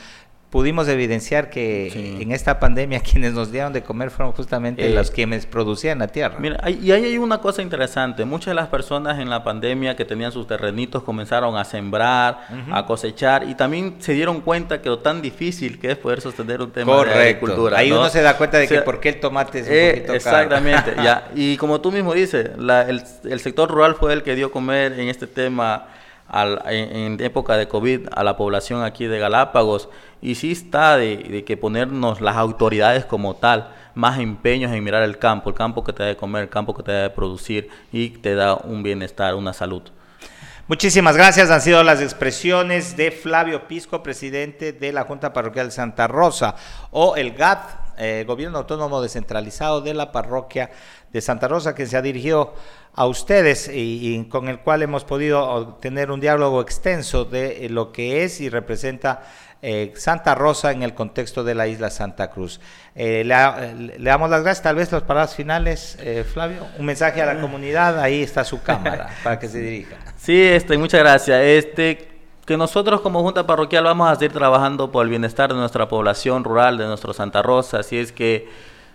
pudimos 0.50 0.88
evidenciar 0.88 1.50
que 1.50 2.18
en 2.22 2.32
esta 2.32 2.60
pandemia 2.60 3.00
quienes 3.04 3.34
nos 3.34 3.52
dieron 3.52 3.72
de 3.72 3.84
comer 3.84 4.10
fueron 4.10 4.34
justamente 4.34 4.88
eh, 4.88 4.94
los 4.94 5.12
quienes 5.12 5.46
producían 5.46 6.00
la 6.00 6.08
tierra. 6.08 6.38
Mira, 6.40 6.60
y 6.70 6.92
ahí 6.92 7.06
hay 7.06 7.18
una 7.18 7.40
cosa 7.40 7.62
interesante. 7.62 8.26
Muchas 8.26 8.48
de 8.48 8.56
las 8.56 8.68
personas 8.68 9.20
en 9.20 9.30
la 9.30 9.44
pandemia 9.44 9.96
que 9.96 10.06
tenían 10.06 10.32
sus 10.32 10.48
terrenitos 10.48 11.04
comenzaron 11.04 11.56
a 11.56 11.64
sembrar, 11.66 12.40
a 12.72 12.86
cosechar 12.86 13.48
y 13.48 13.56
también 13.56 13.96
se 14.00 14.14
dieron 14.14 14.42
cuenta 14.42 14.82
que 14.82 14.90
lo 14.90 15.00
tan 15.00 15.22
difícil 15.22 15.80
que 15.80 15.92
es 15.92 15.98
poder 15.98 16.22
sostener 16.22 16.62
un 16.62 16.72
tema 16.72 17.04
de 17.04 17.14
agricultura. 17.14 17.78
Ahí 17.78 17.92
uno 17.92 18.10
se 18.10 18.22
da 18.22 18.36
cuenta 18.38 18.58
de 18.58 18.68
que 18.68 18.82
por 18.82 19.00
qué 19.00 19.10
el 19.10 19.20
tomate 19.20 19.60
es 19.60 19.68
un 19.68 19.74
eh, 19.74 19.92
poquito 19.94 20.14
Exactamente, 20.14 20.96
ya. 21.04 21.30
Y 21.36 21.58
como 21.58 21.80
tú 21.82 21.92
mismo 21.92 22.14
dices, 22.14 22.52
el, 22.58 23.04
el 23.30 23.40
sector 23.40 23.70
rural 23.70 23.96
fue 23.96 24.14
el 24.14 24.24
que 24.24 24.36
dio 24.36 24.52
comer 24.52 25.00
en 25.00 25.10
este 25.10 25.28
tema 25.28 25.88
en, 26.32 27.20
época 27.22 27.58
de 27.58 27.68
COVID 27.68 28.08
a 28.12 28.24
la 28.24 28.38
población 28.38 28.84
aquí 28.84 29.06
de 29.06 29.20
Galápagos 29.20 29.90
y 30.22 30.36
sí 30.36 30.52
está 30.52 30.98
de, 30.98 31.44
que 31.46 31.58
ponernos 31.58 32.22
las 32.22 32.36
autoridades 32.36 33.06
como 33.06 33.36
tal 33.36 33.70
más 33.96 34.20
empeños 34.20 34.72
en 34.72 34.84
mirar 34.84 35.04
el 35.04 35.18
campo, 35.18 35.50
el 35.50 35.56
campo 35.56 35.84
que 35.84 35.94
te 35.94 36.04
da 36.04 36.10
de 36.10 36.18
comer, 36.18 36.44
el 36.44 36.50
campo 36.50 36.74
que 36.74 36.84
te 36.84 36.92
da 36.92 37.04
de 37.04 37.10
producir 37.10 37.70
y 37.92 38.10
te 38.10 38.36
da 38.36 38.56
un 38.56 38.84
bienestar, 38.84 39.36
una 39.36 39.54
salud. 39.54 39.84
Muchísimas 40.70 41.18
gracias. 41.18 41.50
Han 41.50 41.62
sido 41.62 41.82
las 41.84 42.00
expresiones 42.00 42.96
de 42.96 43.10
Flavio 43.10 43.68
Pisco, 43.68 44.04
presidente 44.04 44.72
de 44.72 44.94
la 44.94 45.04
Junta 45.04 45.34
Parroquial 45.34 45.70
de 45.70 45.72
Santa 45.72 46.08
Rosa, 46.08 46.56
o 46.92 47.16
el 47.16 47.32
GAT, 47.32 47.90
eh, 47.98 48.24
Gobierno 48.28 48.60
Autónomo 48.60 49.02
Descentralizado 49.02 49.82
de 49.82 49.96
la 49.96 50.12
Parroquia 50.12 50.70
de 51.12 51.22
Santa 51.22 51.48
Rosa, 51.48 51.76
que 51.76 51.86
se 51.86 51.98
ha 51.98 52.02
dirigido 52.02 52.54
a 52.94 53.06
ustedes 53.06 53.70
y, 53.74 54.26
con 54.30 54.50
el 54.50 54.60
cual 54.60 54.82
hemos 54.82 55.04
podido 55.04 55.78
tener 55.82 56.12
un 56.12 56.20
diálogo 56.20 56.62
extenso 56.62 57.26
de 57.26 57.66
eh, 57.66 57.70
lo 57.70 57.92
que 57.92 58.24
es 58.24 58.42
y 58.42 58.50
representa 58.50 59.22
eh, 59.62 59.94
Santa 59.96 60.36
Rosa 60.36 60.72
en 60.72 60.84
el 60.84 60.94
contexto 60.94 61.44
de 61.44 61.56
la 61.56 61.68
isla 61.68 61.90
Santa 61.90 62.30
Cruz. 62.30 62.60
Eh, 62.96 63.24
le, 63.26 64.10
damos 64.10 64.30
las 64.30 64.44
gracias, 64.44 64.64
tal 64.64 64.76
vez 64.76 64.92
las 64.92 65.04
palabras 65.04 65.36
finales, 65.36 65.98
Flavio, 66.34 66.66
un 66.78 66.86
mensaje 66.86 67.22
a 67.22 67.34
la 67.34 67.40
comunidad, 67.40 68.00
ahí 68.00 68.22
está 68.22 68.44
su 68.44 68.62
cámara 68.62 69.10
para 69.24 69.40
que 69.40 69.48
se 69.48 69.60
dirija. 69.60 69.98
Sí, 70.18 70.42
este, 70.42 70.78
muchas 70.78 71.02
gracias. 71.02 71.42
Este, 71.42 72.10
que 72.46 72.58
nosotros 72.58 73.02
como 73.02 73.22
Junta 73.22 73.46
Parroquial 73.46 73.84
vamos 73.84 74.10
a 74.10 74.16
seguir 74.16 74.34
trabajando 74.34 74.92
por 74.92 75.04
el 75.04 75.10
bienestar 75.10 75.54
de 75.54 75.60
nuestra 75.60 75.88
población 75.88 76.44
rural, 76.44 76.78
de 76.78 76.86
nuestro 76.86 77.14
Santa 77.14 77.42
Rosa, 77.42 77.80
así 77.80 77.98
es 77.98 78.12
que 78.12 78.50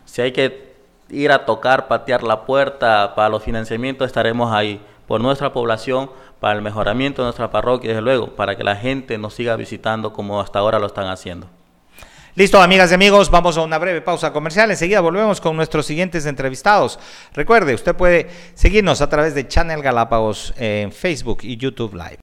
si 0.05 0.22
hay 0.22 0.33
que 0.33 0.73
ir 1.10 1.32
a 1.32 1.44
tocar, 1.44 1.88
patear 1.88 2.22
la 2.22 2.44
puerta 2.44 3.14
para 3.14 3.28
los 3.28 3.42
financiamientos, 3.42 4.06
estaremos 4.06 4.52
ahí 4.52 4.80
por 5.06 5.20
nuestra 5.20 5.52
población, 5.52 6.10
para 6.40 6.54
el 6.54 6.62
mejoramiento 6.62 7.22
de 7.22 7.26
nuestra 7.26 7.50
parroquia, 7.50 7.90
desde 7.90 8.02
luego, 8.02 8.34
para 8.36 8.56
que 8.56 8.64
la 8.64 8.76
gente 8.76 9.16
nos 9.18 9.34
siga 9.34 9.56
visitando 9.56 10.12
como 10.12 10.40
hasta 10.40 10.58
ahora 10.58 10.78
lo 10.78 10.86
están 10.86 11.08
haciendo. 11.08 11.48
Listo, 12.36 12.60
amigas 12.60 12.90
y 12.90 12.94
amigos, 12.94 13.30
vamos 13.30 13.56
a 13.56 13.62
una 13.62 13.78
breve 13.78 14.00
pausa 14.00 14.32
comercial. 14.32 14.68
Enseguida 14.68 15.00
volvemos 15.00 15.40
con 15.40 15.56
nuestros 15.56 15.86
siguientes 15.86 16.26
entrevistados. 16.26 16.98
Recuerde, 17.32 17.74
usted 17.74 17.94
puede 17.94 18.28
seguirnos 18.54 19.00
a 19.00 19.08
través 19.08 19.36
de 19.36 19.46
Channel 19.46 19.80
Galápagos 19.80 20.52
en 20.56 20.90
Facebook 20.90 21.38
y 21.42 21.56
YouTube 21.56 21.94
Live. 21.94 22.18